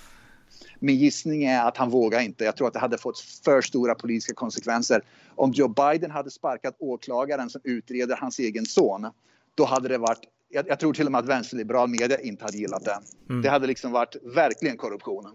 Min 0.78 0.96
gissning 0.96 1.44
är 1.44 1.64
att 1.64 1.76
han 1.76 1.90
vågar 1.90 2.20
inte. 2.20 2.44
Jag 2.44 2.56
tror 2.56 2.66
att 2.66 2.72
det 2.72 2.78
hade 2.78 2.98
fått 2.98 3.18
för 3.18 3.60
stora 3.60 3.94
politiska 3.94 4.34
konsekvenser. 4.34 5.02
Om 5.34 5.52
Joe 5.52 5.68
Biden 5.68 6.10
hade 6.10 6.30
sparkat 6.30 6.76
åklagaren 6.78 7.50
som 7.50 7.60
utreder 7.64 8.16
hans 8.16 8.38
egen 8.38 8.66
son, 8.66 9.06
då 9.54 9.64
hade 9.64 9.88
det 9.88 9.98
varit 9.98 10.20
jag, 10.54 10.68
jag 10.68 10.80
tror 10.80 10.92
till 10.92 11.06
och 11.06 11.12
med 11.12 11.18
att 11.18 11.26
vänsterliberal 11.26 11.88
media 11.88 12.20
inte 12.20 12.44
hade 12.44 12.58
gillat 12.58 12.84
det. 12.84 12.98
Mm. 13.28 13.42
Det 13.42 13.50
hade 13.50 13.66
liksom 13.66 13.92
varit 13.92 14.16
verkligen 14.22 14.76
korruption. 14.76 15.34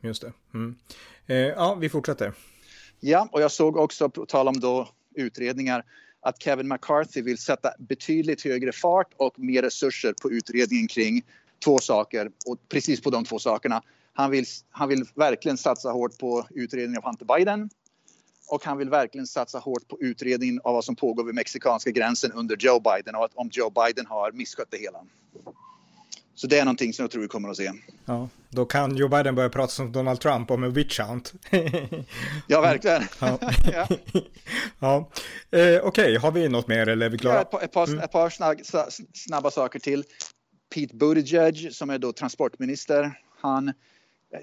Just 0.00 0.22
det. 0.22 0.32
Mm. 0.54 0.74
Eh, 1.26 1.36
ja, 1.36 1.74
vi 1.74 1.88
fortsätter. 1.88 2.32
Ja, 3.00 3.28
och 3.32 3.42
jag 3.42 3.50
såg 3.50 3.76
också, 3.76 4.08
på 4.08 4.26
tal 4.26 4.48
om 4.48 4.60
då 4.60 4.88
utredningar, 5.14 5.84
att 6.20 6.42
Kevin 6.42 6.68
McCarthy 6.68 7.22
vill 7.22 7.38
sätta 7.38 7.72
betydligt 7.78 8.44
högre 8.44 8.72
fart 8.72 9.14
och 9.16 9.38
mer 9.38 9.62
resurser 9.62 10.14
på 10.22 10.30
utredningen 10.30 10.88
kring 10.88 11.22
två 11.64 11.78
saker 11.78 12.30
och 12.46 12.58
precis 12.68 13.00
på 13.00 13.10
de 13.10 13.24
två 13.24 13.38
sakerna. 13.38 13.82
Han 14.20 14.30
vill, 14.30 14.44
han 14.70 14.88
vill 14.88 15.04
verkligen 15.14 15.56
satsa 15.56 15.90
hårt 15.90 16.18
på 16.18 16.46
utredningen 16.50 17.02
av 17.02 17.04
Hunter 17.04 17.36
Biden 17.36 17.70
och 18.48 18.64
han 18.64 18.78
vill 18.78 18.90
verkligen 18.90 19.26
satsa 19.26 19.58
hårt 19.58 19.88
på 19.88 19.98
utredningen 20.00 20.60
av 20.64 20.74
vad 20.74 20.84
som 20.84 20.96
pågår 20.96 21.24
vid 21.24 21.34
mexikanska 21.34 21.90
gränsen 21.90 22.32
under 22.32 22.56
Joe 22.56 22.80
Biden 22.80 23.14
och 23.14 23.24
att 23.24 23.34
om 23.34 23.48
Joe 23.52 23.70
Biden 23.70 24.06
har 24.06 24.32
misskött 24.32 24.70
det 24.70 24.76
hela. 24.76 24.98
Så 26.34 26.46
det 26.46 26.58
är 26.58 26.64
någonting 26.64 26.92
som 26.92 27.02
jag 27.02 27.10
tror 27.10 27.22
vi 27.22 27.28
kommer 27.28 27.48
att 27.48 27.56
se. 27.56 27.72
Ja, 28.04 28.28
då 28.48 28.64
kan 28.66 28.96
Joe 28.96 29.08
Biden 29.08 29.34
börja 29.34 29.48
prata 29.48 29.68
som 29.68 29.92
Donald 29.92 30.20
Trump 30.20 30.50
om 30.50 30.64
en 30.64 30.72
witch 30.72 31.00
hunt. 31.00 31.32
ja, 32.46 32.60
verkligen. 32.60 33.02
ja. 33.20 33.38
ja. 33.72 33.88
ja. 34.78 35.10
Eh, 35.50 35.60
Okej, 35.60 35.80
okay. 35.82 36.18
har 36.18 36.30
vi 36.30 36.48
något 36.48 36.68
mer 36.68 36.88
eller 36.88 37.06
är 37.06 37.10
vi 37.10 37.18
klara? 37.18 37.34
Ja, 37.34 37.40
ett 37.40 37.50
par, 37.50 37.62
ett 37.62 37.72
par, 37.72 37.86
mm. 37.86 38.00
ett 38.00 38.12
par 38.12 38.30
snabba, 38.30 38.90
snabba 39.14 39.50
saker 39.50 39.78
till. 39.78 40.04
Pete 40.74 40.96
Buttigieg 40.96 41.74
som 41.74 41.90
är 41.90 41.98
då 41.98 42.12
transportminister. 42.12 43.18
Han 43.40 43.72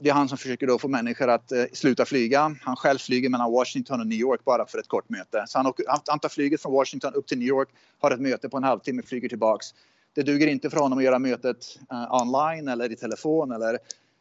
det 0.01 0.09
är 0.09 0.13
han 0.13 0.29
som 0.29 0.37
försöker 0.37 0.67
då 0.67 0.79
få 0.79 0.87
människor 0.87 1.27
att 1.27 1.51
eh, 1.51 1.63
sluta 1.73 2.05
flyga. 2.05 2.55
Han 2.61 2.75
själv 2.75 2.97
flyger 2.97 3.29
mellan 3.29 3.51
Washington 3.51 3.99
och 3.99 4.07
New 4.07 4.19
York 4.19 4.45
bara 4.45 4.65
för 4.65 4.79
ett 4.79 4.87
kort 4.87 5.09
möte. 5.09 5.45
Så 5.47 5.59
han, 5.59 5.67
åker, 5.67 5.85
han 6.07 6.19
tar 6.19 6.29
flyget 6.29 6.61
från 6.61 6.73
Washington 6.73 7.13
upp 7.13 7.27
till 7.27 7.37
New 7.37 7.47
York, 7.47 7.69
har 7.99 8.11
ett 8.11 8.21
möte 8.21 8.49
på 8.49 8.57
en 8.57 8.63
halvtimme, 8.63 9.01
flyger 9.01 9.29
tillbaks. 9.29 9.67
Det 10.13 10.23
duger 10.23 10.47
inte 10.47 10.69
för 10.69 10.77
honom 10.77 10.97
att 10.97 11.03
göra 11.03 11.19
mötet 11.19 11.79
uh, 11.91 12.21
online 12.21 12.67
eller 12.67 12.91
i 12.91 12.95
telefon 12.95 13.51
eller 13.51 13.77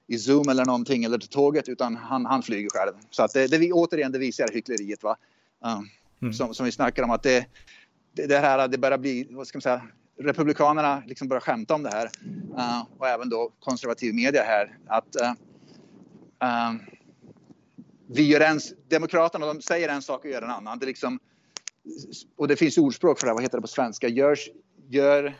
i 0.07 0.18
Zoom 0.18 0.48
eller 0.48 0.64
någonting 0.64 1.05
eller 1.05 1.18
till 1.18 1.29
tåget 1.29 1.68
utan 1.68 1.96
han, 1.96 2.26
han 2.26 2.42
flyger 2.42 2.68
själv. 2.70 2.92
Så 3.11 3.22
att 3.22 3.33
det, 3.33 3.46
det, 3.46 3.72
återigen, 3.72 4.12
det 4.12 4.18
visar 4.18 4.48
hyckleriet. 4.52 5.02
Va? 5.02 5.16
Uh, 5.66 5.81
Mm. 6.22 6.33
Som, 6.33 6.55
som 6.55 6.66
vi 6.66 6.72
snackar 6.72 7.02
om 7.02 7.11
att 7.11 7.22
det, 7.22 7.46
det, 8.12 8.26
det 8.26 8.38
här 8.38 8.68
det 8.68 8.79
börjar 8.79 8.98
bli, 8.98 9.26
vad 9.31 9.46
ska 9.46 9.57
man 9.57 9.62
säga, 9.62 9.83
Republikanerna 10.18 11.02
liksom 11.07 11.29
börjar 11.29 11.40
skämta 11.40 11.74
om 11.74 11.83
det 11.83 11.90
här 11.90 12.11
uh, 12.59 12.83
och 12.98 13.09
även 13.09 13.29
då 13.29 13.50
konservativ 13.61 14.14
media 14.14 14.42
här 14.42 14.79
att 14.87 15.16
uh, 15.22 15.33
uh, 16.44 16.96
vi 18.09 18.22
gör 18.22 18.40
en, 18.40 18.61
Demokraterna 18.88 19.46
de 19.46 19.61
säger 19.62 19.88
en 19.88 20.03
sak 20.03 20.25
och 20.25 20.31
gör 20.31 20.42
en 20.42 20.51
annan. 20.51 20.79
Det 20.79 20.87
liksom, 20.87 21.18
och 22.37 22.49
det 22.49 22.57
finns 22.57 22.79
ordspråk 22.79 23.20
för 23.20 23.27
det, 23.27 23.33
vad 23.33 23.42
heter 23.42 23.59
det 23.59 23.62
på 23.62 23.68
svenska? 23.68 24.09
Görs, 24.09 24.49
gör... 24.88 25.35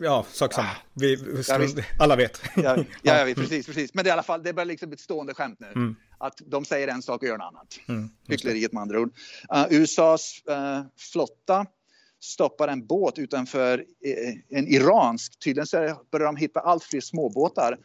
Ja, 0.00 0.26
sak 0.30 0.52
samma. 0.52 0.68
Vi, 0.92 1.16
vi, 1.16 1.84
alla 1.98 2.16
vet. 2.16 2.42
Ja, 2.56 2.62
ja, 2.76 2.84
jag 3.02 3.24
vet, 3.24 3.36
precis, 3.36 3.66
precis. 3.66 3.94
Men 3.94 4.04
det 4.04 4.08
är 4.08 4.12
i 4.12 4.12
alla 4.12 4.22
fall, 4.22 4.42
det 4.42 4.52
börjar 4.52 4.66
liksom 4.66 4.92
ett 4.92 5.00
stående 5.00 5.34
skämt 5.34 5.60
nu. 5.60 5.66
Mm. 5.66 5.96
Att 6.18 6.42
de 6.46 6.64
säger 6.64 6.88
en 6.88 7.02
sak 7.02 7.22
och 7.22 7.28
gör 7.28 7.34
en 7.34 7.40
annan. 7.40 7.66
Mm, 7.88 8.10
Hyckleriet 8.28 8.72
med 8.72 8.80
andra 8.80 9.00
ord. 9.00 9.12
Uh, 9.54 9.66
USAs 9.70 10.42
uh, 10.50 10.80
flotta 10.96 11.66
stoppar 12.20 12.68
en 12.68 12.86
båt 12.86 13.18
utanför 13.18 13.78
uh, 13.78 14.58
en 14.58 14.68
iransk, 14.68 15.38
tydligen 15.38 15.66
så 15.66 16.04
börjar 16.10 16.26
de 16.26 16.36
hitta 16.36 16.60
allt 16.60 16.84
fler 16.84 17.00
småbåtar 17.00 17.78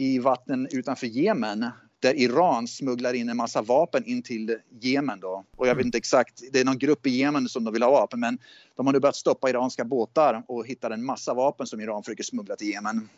i 0.00 0.18
vattnen 0.18 0.68
utanför 0.70 1.06
Jemen 1.06 1.66
där 1.98 2.14
Iran 2.14 2.68
smugglar 2.68 3.14
in 3.14 3.28
en 3.28 3.36
massa 3.36 3.62
vapen 3.62 4.04
in 4.04 4.22
till 4.22 4.56
Jemen 4.80 5.20
då. 5.20 5.44
Och 5.56 5.68
jag 5.68 5.74
vet 5.74 5.86
inte 5.86 5.98
exakt, 5.98 6.42
det 6.52 6.60
är 6.60 6.64
någon 6.64 6.78
grupp 6.78 7.06
i 7.06 7.10
Jemen 7.10 7.48
som 7.48 7.64
de 7.64 7.72
vill 7.74 7.82
ha 7.82 7.90
vapen 7.90 8.20
men 8.20 8.38
de 8.76 8.86
har 8.86 8.92
nu 8.92 9.00
börjat 9.00 9.16
stoppa 9.16 9.50
iranska 9.50 9.84
båtar 9.84 10.42
och 10.48 10.66
hittar 10.66 10.90
en 10.90 11.04
massa 11.04 11.34
vapen 11.34 11.66
som 11.66 11.80
Iran 11.80 12.02
försöker 12.02 12.22
smuggla 12.22 12.56
till 12.56 12.68
Jemen. 12.68 13.08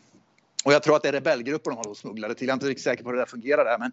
Och 0.65 0.73
jag 0.73 0.83
tror 0.83 0.95
att 0.95 1.01
det 1.01 1.07
är 1.07 1.13
rebellgrupper 1.13 1.71
de 1.71 1.77
har 1.77 1.93
smugglat 1.93 2.37
till. 2.37 2.47
Jag 2.47 2.53
är 2.53 2.55
inte 2.55 2.65
riktigt 2.65 2.83
säker 2.83 3.03
på 3.03 3.09
hur 3.09 3.15
det 3.15 3.21
där 3.21 3.25
fungerar 3.25 3.65
där 3.65 3.77
men 3.79 3.91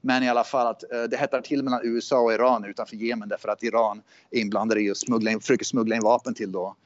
men 0.00 0.22
i 0.22 0.28
alla 0.28 0.44
fall 0.44 0.66
att 0.66 0.92
eh, 0.92 1.02
det 1.02 1.16
hettar 1.16 1.40
till 1.40 1.62
mellan 1.62 1.80
USA 1.84 2.20
och 2.20 2.32
Iran 2.32 2.64
utanför 2.64 2.96
Jemen 2.96 3.28
därför 3.28 3.48
att 3.48 3.62
Iran 3.62 4.02
är 4.30 4.40
inblandade 4.40 4.80
i 4.80 4.90
att 4.90 4.96
smuggla 4.96 5.30
in, 5.30 5.40
försöker 5.40 5.64
smuggla 5.64 5.96
in 5.96 6.02
vapen 6.02 6.34
till 6.34 6.52
då 6.52 6.76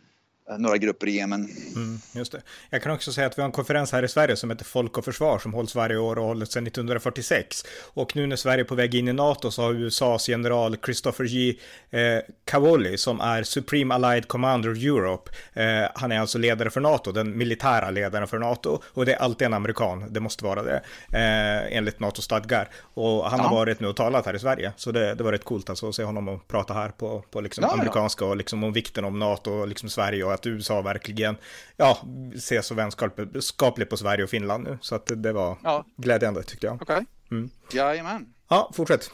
några 0.59 0.77
grupper 0.77 1.09
i 1.09 1.11
Jemen. 1.11 1.49
Mm, 1.75 1.99
just 2.13 2.33
det. 2.33 2.43
Jag 2.71 2.83
kan 2.83 2.93
också 2.93 3.13
säga 3.13 3.27
att 3.27 3.39
vi 3.39 3.43
har 3.43 3.47
en 3.47 3.53
konferens 3.53 3.93
här 3.93 4.03
i 4.03 4.09
Sverige 4.09 4.37
som 4.37 4.51
heter 4.51 4.65
Folk 4.65 4.99
och 4.99 5.05
Försvar 5.05 5.39
som 5.39 5.55
hålls 5.55 5.75
varje 5.75 5.97
år 5.97 6.19
och 6.19 6.25
hållits 6.25 6.53
sedan 6.53 6.67
1946. 6.67 7.65
Och 7.95 8.17
nu 8.17 8.27
när 8.27 8.37
Sverige 8.37 8.63
är 8.63 8.65
på 8.65 8.75
väg 8.75 8.95
in 8.95 9.09
i 9.09 9.13
NATO 9.13 9.51
så 9.51 9.63
har 9.63 9.75
USAs 9.75 10.29
general 10.29 10.77
Christopher 10.85 11.25
J. 11.25 11.59
Eh, 11.91 12.01
Cavoli 12.45 12.99
som 12.99 13.21
är 13.21 13.43
Supreme 13.43 13.95
Allied 13.95 14.29
Commander 14.29 14.73
of 14.73 14.79
Europe. 14.79 15.31
Eh, 15.53 15.89
han 15.95 16.13
är 16.13 16.21
alltså 16.21 16.39
ledare 16.39 16.71
för 16.71 16.81
NATO, 16.81 17.13
den 17.13 17.39
militära 17.39 17.91
ledaren 17.91 18.29
för 18.29 18.39
NATO. 18.39 18.83
Och 18.87 19.07
det 19.07 19.13
är 19.13 19.19
alltid 19.19 19.47
en 19.47 19.55
amerikan, 19.55 20.13
det 20.13 20.21
måste 20.21 20.45
vara 20.45 20.63
det, 20.63 20.83
eh, 21.13 21.77
enligt 21.77 22.01
NATO-stadgar. 22.01 22.69
Och 22.95 23.31
han 23.31 23.39
ja. 23.39 23.47
har 23.47 23.57
varit 23.57 23.81
nu 23.81 23.87
och 23.87 23.97
talat 23.97 24.27
här 24.27 24.35
i 24.35 24.39
Sverige. 24.39 24.73
Så 24.77 24.93
det, 24.93 25.15
det 25.15 25.25
var 25.25 25.33
rätt 25.33 25.45
coolt 25.45 25.71
alltså 25.71 25.89
att 25.89 25.95
se 25.95 26.05
honom 26.05 26.29
och 26.29 26.49
prata 26.49 26.75
här 26.75 26.89
på, 26.89 27.25
på 27.31 27.41
liksom 27.41 27.65
ja, 27.65 27.73
amerikanska 27.73 28.25
och 28.25 28.37
liksom 28.37 28.65
om 28.65 28.73
vikten 28.73 29.05
om 29.05 29.19
NATO 29.19 29.51
och 29.51 29.69
liksom 29.69 29.89
Sverige 29.89 30.25
och 30.25 30.34
att 30.35 30.47
USA 30.47 30.83
verkligen 30.83 31.37
ja, 31.77 31.99
ser 32.41 32.63
så 32.63 32.75
vänskapligt 32.75 33.91
på 33.91 33.97
Sverige 33.97 34.25
och 34.25 34.31
Finland 34.31 34.65
nu. 34.65 34.79
Så 34.81 34.95
att 34.95 35.11
det 35.17 35.33
var 35.33 35.59
ja. 35.63 35.85
glädjande 35.97 36.43
tyckte 36.43 36.67
jag. 36.67 36.83
Okej. 36.83 36.95
Okay. 36.95 37.05
Mm. 37.31 37.51
Jajamän. 37.73 38.35
Ja, 38.49 38.71
fortsätt. 38.75 39.11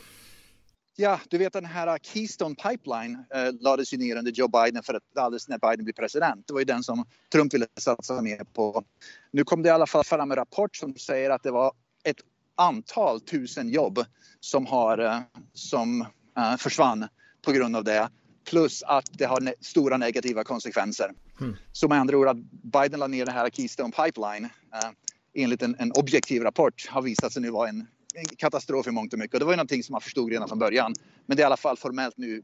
Ja, 0.96 1.20
du 1.28 1.38
vet 1.38 1.52
den 1.52 1.64
här 1.64 1.98
Keystone 1.98 2.54
Pipeline 2.54 3.24
eh, 3.34 3.52
lades 3.60 3.94
ju 3.94 3.98
ner 3.98 4.16
under 4.16 4.32
Joe 4.32 4.48
Biden 4.48 4.82
för 4.82 4.94
att 4.94 5.02
alldeles 5.18 5.48
när 5.48 5.58
Biden 5.58 5.84
blev 5.84 5.94
president. 5.94 6.46
Det 6.46 6.52
var 6.52 6.60
ju 6.60 6.64
den 6.64 6.82
som 6.82 7.04
Trump 7.32 7.54
ville 7.54 7.66
satsa 7.80 8.22
mer 8.22 8.44
på. 8.54 8.84
Nu 9.30 9.44
kom 9.44 9.62
det 9.62 9.68
i 9.68 9.72
alla 9.72 9.86
fall 9.86 10.04
fram 10.04 10.30
en 10.30 10.36
rapport 10.36 10.76
som 10.76 10.94
säger 10.96 11.30
att 11.30 11.42
det 11.42 11.50
var 11.50 11.72
ett 12.04 12.16
antal 12.56 13.20
tusen 13.20 13.68
jobb 13.68 14.04
som, 14.40 14.66
har, 14.66 14.98
eh, 14.98 15.20
som 15.52 16.00
eh, 16.38 16.56
försvann 16.56 17.08
på 17.42 17.52
grund 17.52 17.76
av 17.76 17.84
det. 17.84 18.08
Plus 18.44 18.82
att 18.82 19.06
det 19.12 19.24
har 19.24 19.40
ne 19.40 19.54
stora 19.60 19.96
negativa 19.96 20.44
konsekvenser. 20.44 21.10
Mm. 21.40 21.56
Så 21.72 21.88
med 21.88 21.98
andra 21.98 22.16
ord 22.16 22.28
att 22.28 22.36
Biden 22.50 23.00
la 23.00 23.06
ner 23.06 23.26
det 23.26 23.32
här 23.32 23.50
Keystone 23.50 23.92
Pipeline 23.92 24.44
uh, 24.44 24.90
enligt 25.34 25.62
en, 25.62 25.76
en, 25.78 25.92
objektiv 25.92 26.42
rapport 26.42 26.88
har 26.88 27.02
visat 27.02 27.32
sig 27.32 27.42
nu 27.42 27.50
vara 27.50 27.68
en, 27.68 27.86
en 28.14 28.24
katastrof 28.36 28.86
i 28.86 28.90
mångt 28.90 29.12
och 29.12 29.18
mycket. 29.18 29.34
Och 29.34 29.40
det 29.40 29.44
var 29.44 29.52
ju 29.52 29.56
någonting 29.56 29.82
som 29.82 29.92
man 29.92 30.00
förstod 30.00 30.30
redan 30.30 30.48
från 30.48 30.58
början. 30.58 30.94
Men 31.26 31.36
det 31.36 31.40
är 31.40 31.44
i 31.44 31.46
alla 31.46 31.56
fall 31.56 31.76
formellt 31.76 32.16
nu 32.16 32.36
uh, 32.36 32.42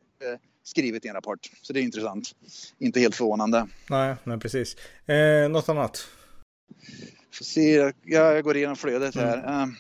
skrivet 0.63 1.05
i 1.05 1.09
en 1.09 1.15
rapport. 1.15 1.51
Så 1.63 1.73
det 1.73 1.81
är 1.81 1.83
intressant. 1.83 2.37
Inte 2.79 3.01
helt 3.01 3.15
förvånande. 3.15 3.69
Nej, 3.91 4.17
nej 4.25 4.39
precis. 4.39 4.77
Eh, 5.07 5.49
något 5.49 5.69
annat? 5.69 6.09
Får 7.33 7.45
se, 7.45 7.93
jag, 8.03 8.45
går 8.45 8.57
igenom 8.57 8.77
flödet 8.77 9.15
här. 9.15 9.39
Mm. 9.39 9.71
Uh, 9.71 9.77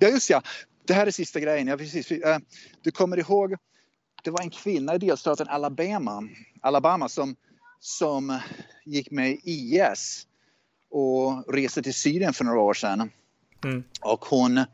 ja, 0.00 0.08
just 0.08 0.30
ja. 0.30 0.42
Det 0.84 0.94
här 0.94 1.06
är 1.06 1.10
sista 1.10 1.40
grejen. 1.40 1.66
Ja, 1.66 1.76
precis. 1.76 2.12
Uh, 2.12 2.18
du 2.82 2.90
kommer 2.90 3.18
ihåg, 3.18 3.54
det 4.24 4.30
var 4.30 4.42
en 4.42 4.50
kvinna 4.50 4.94
i 4.94 4.98
delstaten 4.98 5.48
Alabama, 5.48 6.28
Alabama 6.60 7.08
som, 7.08 7.36
som 7.80 8.38
gick 8.84 9.10
med 9.10 9.30
i 9.30 9.40
IS 9.44 10.26
och 10.90 11.54
reste 11.54 11.82
till 11.82 11.94
Syrien 11.94 12.32
för 12.32 12.44
några 12.44 12.60
år 12.60 12.74
sedan. 12.74 13.10
Mm. 13.64 13.84
Och 14.00 14.24
hon 14.24 14.64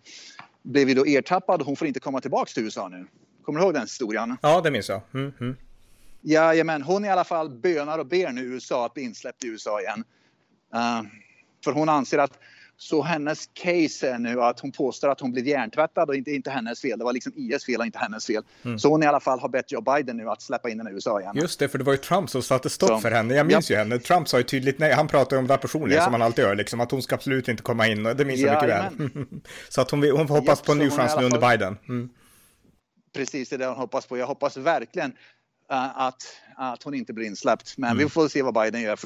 blev 0.63 0.89
ju 0.89 0.95
då 0.95 1.07
ertappad 1.07 1.61
och 1.61 1.67
hon 1.67 1.77
får 1.77 1.89
inte 1.89 2.01
komma 2.01 2.21
tillbaka 2.21 2.53
till 2.53 2.65
USA 2.65 2.89
nu. 2.89 3.07
Kommer 3.43 3.61
du 3.61 3.65
ihåg 3.65 3.75
den 3.75 3.83
historien? 3.83 4.37
Ja, 4.43 4.61
det 4.61 4.71
minns 4.71 4.89
jag. 4.89 5.01
Mm, 5.15 5.33
mm. 5.41 5.57
Jajamän, 6.21 6.83
hon 6.83 7.05
i 7.05 7.09
alla 7.09 7.25
fall 7.25 7.51
bönar 7.51 7.99
och 7.99 8.07
ber 8.07 8.33
nu 8.33 8.43
USA 8.43 8.87
att 8.87 8.95
bli 8.95 9.03
insläppt 9.03 9.45
i 9.45 9.47
USA 9.47 9.81
igen. 9.81 10.05
Uh, 10.75 11.03
för 11.65 11.73
hon 11.73 11.89
anser 11.89 12.19
att 12.19 12.39
så 12.77 13.03
hennes 13.03 13.49
case 13.53 14.09
är 14.09 14.19
nu 14.19 14.43
att 14.43 14.61
hon 14.61 14.73
påstår 14.73 15.09
att 15.09 15.21
hon 15.21 15.33
blev 15.33 15.47
hjärntvättad 15.47 16.09
och 16.09 16.15
inte, 16.15 16.31
inte 16.31 16.51
hennes 16.51 16.81
fel. 16.81 16.99
Det 16.99 17.05
var 17.05 17.13
liksom 17.13 17.33
IS 17.37 17.65
fel 17.65 17.81
och 17.81 17.87
inte 17.87 17.99
hennes 17.99 18.27
fel. 18.27 18.43
Mm. 18.65 18.79
Så 18.79 18.89
hon 18.89 19.03
i 19.03 19.07
alla 19.07 19.21
fall 19.21 19.41
har 19.41 19.49
bett 19.49 19.73
Joe 19.73 19.81
Biden 19.81 20.17
nu 20.17 20.29
att 20.29 20.43
släppa 20.43 20.71
in 20.71 20.79
henne 20.79 20.91
i 20.91 20.95
USA 20.95 21.21
igen. 21.21 21.37
Just 21.37 21.59
det, 21.59 21.69
för 21.69 21.79
det 21.79 21.85
var 21.85 21.93
ju 21.93 21.99
Trump 21.99 22.31
som 22.31 22.43
satte 22.43 22.71
stopp 22.71 22.89
så. 22.89 22.99
för 22.99 23.11
henne. 23.11 23.35
Jag 23.35 23.47
minns 23.47 23.71
ja. 23.71 23.75
ju 23.75 23.79
henne. 23.79 23.99
Trump 23.99 24.29
sa 24.29 24.39
ju 24.39 24.45
tydligt 24.45 24.79
nej. 24.79 24.93
Han 24.93 25.09
pratar 25.09 25.37
ju 25.37 25.41
om 25.41 25.47
det 25.47 25.53
här 25.53 25.59
personligen 25.59 25.99
ja. 25.99 26.05
som 26.05 26.13
han 26.13 26.23
alltid 26.23 26.45
gör, 26.45 26.55
liksom 26.55 26.81
att 26.81 26.91
hon 26.91 27.03
ska 27.03 27.15
absolut 27.15 27.49
inte 27.49 27.63
komma 27.63 27.87
in. 27.87 28.03
Det 28.03 28.25
minns 28.25 28.41
jag 28.41 28.71
ja, 28.71 28.91
mycket 28.93 29.17
väl. 29.17 29.41
så 29.69 29.81
att 29.81 29.91
hon, 29.91 30.11
hon 30.11 30.29
hoppas 30.29 30.59
ja, 30.59 30.67
på 30.67 30.73
en 30.73 30.79
ny 30.79 30.91
chans 30.91 31.15
nu 31.19 31.25
under 31.25 31.51
Biden. 31.51 31.79
Mm. 31.89 32.09
Precis, 33.15 33.49
det 33.49 33.57
är 33.57 33.59
det 33.59 33.67
hon 33.67 33.77
hoppas 33.77 34.07
på. 34.07 34.19
Jag 34.19 34.27
hoppas 34.27 34.57
verkligen 34.57 35.11
uh, 35.11 36.01
att, 36.01 36.23
att 36.57 36.83
hon 36.83 36.95
inte 36.95 37.13
blir 37.13 37.27
insläppt. 37.27 37.75
Men 37.79 37.91
mm. 37.91 38.05
vi 38.05 38.11
får 38.11 38.29
se 38.29 38.43
vad 38.43 38.55
Biden 38.55 38.83
gör 38.83 38.97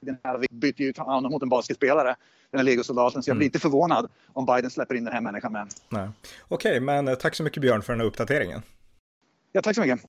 den 0.00 0.16
här, 0.24 0.38
vi 0.38 0.46
bytte 0.50 0.82
ju 0.82 0.92
honom 0.96 1.32
mot 1.32 1.42
en 1.42 1.48
basketspelare, 1.48 2.16
den 2.50 2.58
här 2.58 2.64
legosoldaten, 2.64 3.22
så 3.22 3.30
jag 3.30 3.36
blir 3.36 3.44
mm. 3.44 3.48
inte 3.48 3.58
förvånad 3.58 4.10
om 4.32 4.46
Biden 4.46 4.70
släpper 4.70 4.94
in 4.94 5.04
den 5.04 5.14
här 5.14 5.20
människan 5.20 5.52
med. 5.52 5.68
Okej, 5.90 6.10
okay, 6.48 6.80
men 6.80 7.08
eh, 7.08 7.14
tack 7.14 7.34
så 7.34 7.42
mycket 7.42 7.60
Björn 7.60 7.82
för 7.82 7.92
den 7.92 8.00
här 8.00 8.06
uppdateringen. 8.06 8.62
Ja, 9.52 9.62
tack 9.62 9.74
så 9.74 9.80
mycket. 9.80 10.00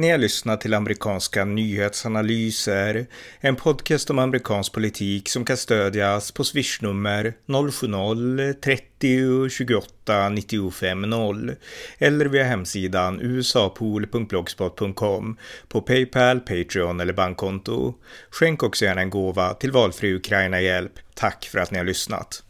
Ni 0.00 0.10
har 0.10 0.18
lyssnat 0.18 0.60
till 0.60 0.74
amerikanska 0.74 1.44
nyhetsanalyser, 1.44 3.06
en 3.40 3.56
podcast 3.56 4.10
om 4.10 4.18
amerikansk 4.18 4.72
politik 4.72 5.28
som 5.28 5.44
kan 5.44 5.56
stödjas 5.56 6.32
på 6.32 6.44
swishnummer 6.44 7.34
070-30 7.46 9.48
28 9.48 10.28
95 10.28 11.00
0 11.00 11.54
eller 11.98 12.26
via 12.26 12.44
hemsidan 12.44 13.20
usapool.blogspot.com 13.20 15.36
på 15.68 15.80
Paypal, 15.80 16.40
Patreon 16.40 17.00
eller 17.00 17.12
bankkonto. 17.12 17.94
Skänk 18.30 18.62
också 18.62 18.84
gärna 18.84 19.00
en 19.00 19.10
gåva 19.10 19.54
till 19.54 19.72
valfri 19.72 20.14
Ukraina-hjälp. 20.14 20.92
Tack 21.14 21.44
för 21.44 21.58
att 21.58 21.70
ni 21.70 21.78
har 21.78 21.84
lyssnat. 21.84 22.42